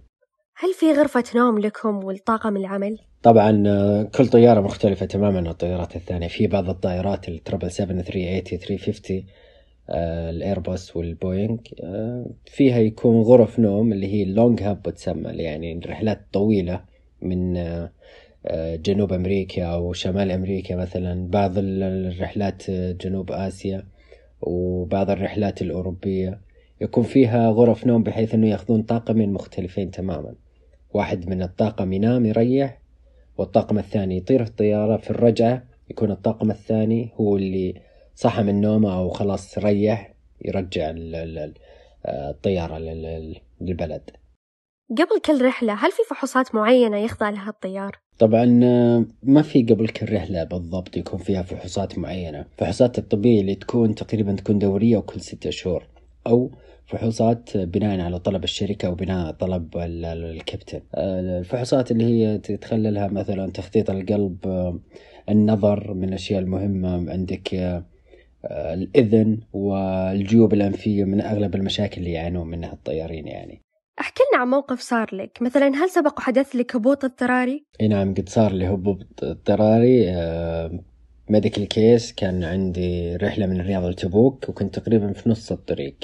هل 0.64 0.74
في 0.74 0.92
غرفة 0.94 1.24
نوم 1.36 1.60
لكم 1.60 2.04
ولطاقم 2.04 2.58
العمل؟ 2.58 2.98
طبعا 3.24 3.64
آه، 3.68 4.04
كل 4.04 4.28
طيارة 4.28 4.62
مختلفة 4.62 5.06
تماما. 5.06 5.38
عن 5.38 5.48
الطيارات 5.48 5.96
الثانية 5.96 6.28
في 6.28 6.48
بعض 6.48 6.70
الطائرات 6.70 7.30
التربل 7.30 7.72
7 7.72 8.02
380 8.02 8.42
350 8.58 9.24
آه، 9.90 10.30
الايرباص 10.30 10.96
والبوينغ 10.96 11.58
فيها 12.46 12.80
يكون 12.80 13.22
غرف 13.22 13.60
نوم 13.60 13.94
اللي 13.94 14.08
هي 14.14 14.24
ال 14.24 14.31
long 14.31 14.62
haul 14.64 14.82
تسمى 14.96 15.30
يعني 15.30 15.78
الرحلات 15.78 16.22
طويلة 16.34 16.82
من 17.22 17.58
آه، 17.58 17.92
آه، 18.46 18.76
جنوب 18.76 19.14
أمريكا 19.14 19.64
أو 19.66 19.94
شمال 19.94 20.32
أمريكا 20.32 20.76
مثلا. 20.76 21.28
بعض 21.30 21.58
ال- 21.58 21.84
الرحلات 21.84 22.72
جنوب 22.72 23.32
آسيا 23.32 23.84
وبعض 24.42 25.10
الرحلات 25.10 25.62
الأوروبية. 25.62 26.40
يكون 26.82 27.04
فيها 27.04 27.50
غرف 27.50 27.88
نوم 27.88 28.04
بحيث 28.04 28.34
أنه 28.34 28.48
يأخذون 28.48 28.82
طاقمين 28.82 29.34
مختلفين 29.34 29.92
تماما. 29.92 30.34
واحد 30.94 31.30
من 31.30 31.42
الطاقم 31.42 31.94
ينام 31.94 32.26
يريح 32.26 32.78
والطاقم 33.38 33.78
الثاني 33.80 34.18
يطير 34.18 34.44
في 34.44 34.50
الطيارة 34.50 34.98
في 34.98 35.10
الرجعة 35.10 35.64
يكون 35.90 36.12
الطاقم 36.12 36.52
الثاني 36.52 37.10
هو 37.16 37.38
اللي 37.38 37.82
صحى 38.16 38.44
من 38.44 38.62
نومه 38.62 38.98
أو 38.98 39.10
خلاص 39.10 39.58
ريح 39.58 40.14
يرجع 40.46 40.90
ال- 40.90 41.16
ال- 41.16 41.38
ال- 41.38 41.54
الطيارة 42.06 42.78
لل- 42.78 43.38
للبلد 43.62 44.10
قبل 44.92 45.22
كل 45.26 45.46
رحلة 45.46 45.74
هل 45.74 45.92
في 45.92 46.02
فحوصات 46.10 46.56
معينة 46.56 46.98
يخضع 46.98 47.30
لها 47.30 47.50
الطيار؟ 47.50 48.00
طبعا 48.20 48.46
ما 49.24 49.42
في 49.42 49.64
قبل 49.64 49.88
كل 49.88 50.14
رحلة 50.14 50.44
بالضبط 50.44 50.98
يكون 50.98 51.20
فيها 51.20 51.42
فحوصات 51.44 51.98
معينة 51.98 52.46
فحوصات 52.58 52.98
الطبية 52.98 53.42
اللي 53.42 53.56
تكون 53.56 53.96
تقريبا 53.96 54.36
تكون 54.36 54.60
دورية 54.60 54.98
وكل 54.98 55.22
ستة 55.22 55.50
شهور 55.50 55.84
أو 56.28 56.52
فحوصات 56.92 57.58
بناء 57.58 58.00
على 58.00 58.20
طلب 58.20 58.44
الشركة 58.44 58.86
أو 58.88 58.96
بناء 58.96 59.32
طلب 59.32 59.78
ال- 59.78 60.06
ال- 60.06 60.26
الكابتن. 60.36 60.82
آه، 60.96 61.40
الفحوصات 61.40 61.92
اللي 61.92 62.04
هي 62.04 62.38
تتخللها 62.38 63.08
مثلا 63.08 63.52
تخطيط 63.52 63.90
القلب 63.90 64.38
آه، 64.48 64.80
النظر 65.30 65.94
من 65.94 66.04
الأشياء 66.10 66.40
المهمة 66.42 67.12
عندك 67.12 67.54
آه، 67.56 67.84
الإذن 68.74 69.40
والجيوب 69.54 70.54
الأنفية 70.54 71.04
من 71.04 71.22
أغلب 71.22 71.56
المشاكل 71.56 72.02
اللي 72.02 72.12
يعانون 72.12 72.48
منها 72.48 72.74
الطيارين 72.74 73.28
يعني. 73.28 73.62
أحكي 74.00 74.24
لنا 74.34 74.42
عن 74.42 74.48
موقف 74.48 74.80
صار 74.80 75.16
لك. 75.16 75.38
مثلا 75.42 75.68
هل 75.68 75.90
سبق 75.90 76.20
وحدث 76.20 76.56
لك 76.56 76.76
هبوط 76.76 77.06
اضطراري؟ 77.06 77.66
إي 77.82 77.88
نعم 77.88 78.14
قد 78.14 78.30
صار 78.30 78.54
لي 78.54 78.68
هبوط 78.68 79.24
اضطراري. 79.24 80.12
medical 81.30 81.68
case 81.68 82.14
كان 82.14 82.44
عندي 82.44 83.16
رحلة 83.16 83.46
من 83.46 83.60
الرياض 83.60 83.86
لتبوك 83.86 84.50
وكنت 84.50 84.80
تقريبا 84.80 85.14
في 85.14 85.30
نص 85.30 85.52
الطريق. 85.52 85.96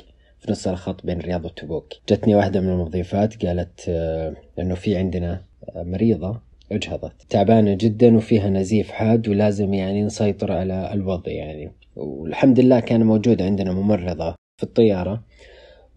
نص 0.50 0.68
الخط 0.68 1.06
بين 1.06 1.20
الرياض 1.20 1.46
وتبوك. 1.46 1.94
جتني 2.10 2.36
واحدة 2.36 2.62
من 2.62 2.70
المضيفات 2.70 3.46
قالت 3.46 3.86
آه، 3.90 4.34
انه 4.60 4.76
في 4.76 4.98
عندنا 4.98 5.42
آه، 5.76 5.84
مريضة 5.84 6.42
اجهضت. 6.72 7.14
تعبانة 7.30 7.74
جدا 7.74 8.18
وفيها 8.18 8.50
نزيف 8.50 8.92
حاد 8.92 9.30
ولازم 9.30 9.74
يعني 9.74 10.04
نسيطر 10.04 10.52
على 10.52 10.94
الوضع 10.94 11.32
يعني. 11.32 11.72
والحمد 11.96 12.60
لله 12.60 12.80
كان 12.80 13.04
موجود 13.04 13.42
عندنا 13.42 13.74
ممرضة 13.74 14.36
في 14.58 14.64
الطيارة. 14.64 15.24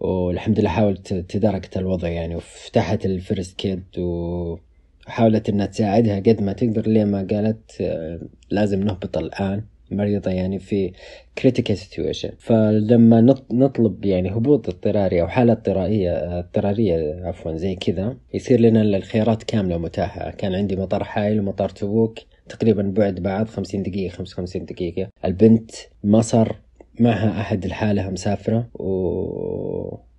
والحمد 0.01 0.61
لله 0.61 0.69
حاولت 0.69 1.15
تداركت 1.15 1.77
الوضع 1.77 2.09
يعني 2.09 2.37
وفتحت 2.37 3.07
الفيرست 3.07 3.57
كيد 3.59 3.83
وحاولت 3.99 5.49
إنها 5.49 5.67
تساعدها 5.67 6.17
قد 6.17 6.43
ما 6.43 6.53
تقدر. 6.53 6.87
لين 6.87 7.07
ما 7.07 7.27
قالت 7.31 7.81
آه، 7.81 8.21
لازم 8.51 8.83
نهبط 8.83 9.19
الآن. 9.19 9.65
مريضة 9.91 10.31
يعني 10.31 10.59
في 10.59 10.93
critical 11.41 11.75
situation. 11.77 12.31
فلما 12.39 13.21
نط- 13.21 13.53
نطلب 13.53 14.05
يعني 14.05 14.31
هبوط 14.31 14.69
اضطراري 14.69 15.23
أو 15.23 15.29
حالة 15.29 15.53
اضطرارية 15.53 16.39
اضطرارية 16.39 17.25
عفوا 17.25 17.57
زي 17.57 17.75
كذا 17.75 18.17
يصير 18.35 18.61
لنا 18.61 18.83
الخيارات 18.83 19.43
كاملة 19.43 19.79
متاحة 19.79 20.31
كان 20.31 20.55
عندي 20.55 20.77
مطار 20.77 21.05
حائل 21.05 21.41
ومطار 21.41 21.69
تبوك 21.69 22.19
تقريبا 22.49 22.83
بعد 22.97 23.21
بعض 23.21 23.47
50 23.49 23.83
دقيقة 23.83 24.13
55 24.13 24.65
دقيقة. 24.65 25.09
البنت 25.25 25.71
ما 26.05 26.21
صار 26.21 26.57
معها 27.01 27.41
أحد 27.41 27.65
الحالة 27.65 28.11
مسافرة 28.11 28.69
و... 28.75 28.89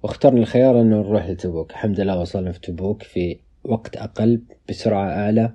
واخترنا 0.03 0.39
الخيار 0.39 0.81
أنه 0.81 0.97
نروح 1.01 1.29
لتبوك. 1.29 1.71
الحمد 1.71 1.99
لله 1.99 2.19
وصلنا 2.21 2.51
في 2.51 2.59
تبوك 2.59 3.03
في 3.03 3.37
وقت 3.63 3.97
أقل 3.97 4.41
بسرعة 4.69 5.09
أعلى. 5.09 5.51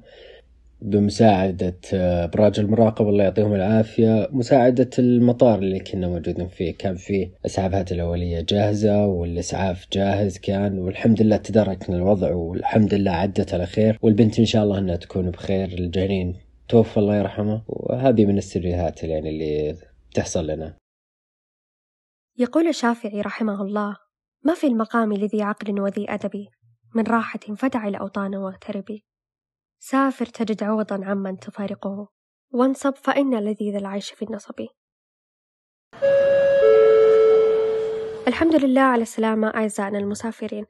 بمساعدة 0.87 1.79
آه، 1.94 2.25
أبراج 2.25 2.61
المراقبة 2.61 3.09
الله 3.09 3.25
يعطيهم 3.25 3.55
العافية 3.55 4.29
مساعدة 4.33 4.90
المطار 4.99 5.59
اللي 5.59 5.81
كنا 5.81 6.09
موجودين 6.09 6.49
فيه. 6.49 6.77
كان 6.77 6.96
فيه 6.96 7.31
إسعافات 7.46 7.92
الأولية 7.92 8.40
جاهزة 8.40 9.07
والإسعاف 9.07 9.87
جاهز 9.92 10.38
كان 10.38 10.79
والحمد 10.79 11.22
لله 11.22 11.37
تداركنا 11.37 11.96
الوضع 11.96 12.35
والحمد 12.35 12.94
لله 12.94 13.11
عدت 13.11 13.55
على 13.55 13.66
خير. 13.66 13.99
والبنت 14.03 14.38
إن 14.38 14.44
شاء 14.44 14.64
الله 14.64 14.79
أنها 14.79 14.96
تكون 14.96 15.31
بخير 15.31 15.68
الجنين 15.68 16.37
توفى 16.68 16.96
الله 16.96 17.16
يرحمه. 17.16 17.62
وهذه 17.66 18.27
من 18.27 18.38
السريات 18.38 19.05
يعني 19.05 19.29
اللي 19.29 19.77
تحصل 20.14 20.46
لنا. 20.46 20.77
يقول 22.38 22.68
الشافعي 22.68 23.20
رحمه 23.20 23.62
الله 23.62 23.96
ما 24.44 24.55
في 24.55 24.66
المقام 24.66 25.12
لذي 25.12 25.42
عقل 25.42 25.81
وذي 25.81 26.07
أدب؟ 26.09 26.46
من 26.94 27.03
راحة 27.03 27.40
فدع 27.57 27.88
الأوطان 27.88 28.35
واغتربي. 28.37 29.05
سافر 29.79 30.27
تجد 30.27 30.62
عوضا 30.62 31.05
عمن 31.05 31.39
تفارقه. 31.39 32.09
وانصب 32.51 32.95
فإن 32.95 33.35
لذيذ 33.35 33.75
العيش 33.75 34.11
في 34.11 34.25
النصب. 34.25 34.67
الحمد 38.29 38.55
لله 38.65 38.81
على 38.81 39.03
السلامة 39.03 39.49
أعزائنا 39.49 39.99
المسافرين. 39.99 40.67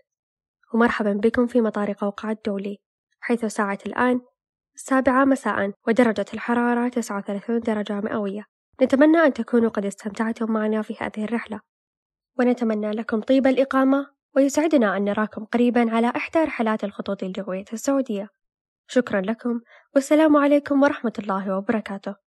ومرحبا 0.74 1.12
بكم 1.12 1.46
في 1.46 1.60
مطار 1.60 1.92
قوقعة 1.92 2.32
الدولي. 2.32 2.78
حيث 3.20 3.44
ساعة 3.44 3.78
الآن 3.86 4.20
السابعة 4.74 5.24
مساء 5.24 5.72
ودرجة 5.88 6.26
الحرارة 6.34 6.88
39 6.88 7.60
درجة 7.60 8.00
مئوية. 8.00 8.44
نتمنى 8.82 9.18
أن 9.18 9.32
تكونوا 9.32 9.70
قد 9.70 9.84
استمتعتم 9.84 10.52
معنا 10.52 10.82
في 10.82 10.94
هذه 11.00 11.24
الرحلة. 11.24 11.60
ونتمنى 12.38 12.90
لكم 12.90 13.20
طيب 13.20 13.46
الإقامة 13.46 14.10
ويسعدنا 14.36 14.96
أن 14.96 15.04
نراكم 15.04 15.44
قريبا 15.44 15.90
على 15.90 16.12
إحدى 16.16 16.38
رحلات 16.38 16.84
الخطوط 16.84 17.22
الجوية 17.22 17.64
السعودية. 17.72 18.28
شكرا 18.88 19.20
لكم. 19.20 19.60
والسلام 19.94 20.36
عليكم 20.36 20.82
ورحمة 20.82 21.12
الله 21.18 21.56
وبركاته. 21.56 22.25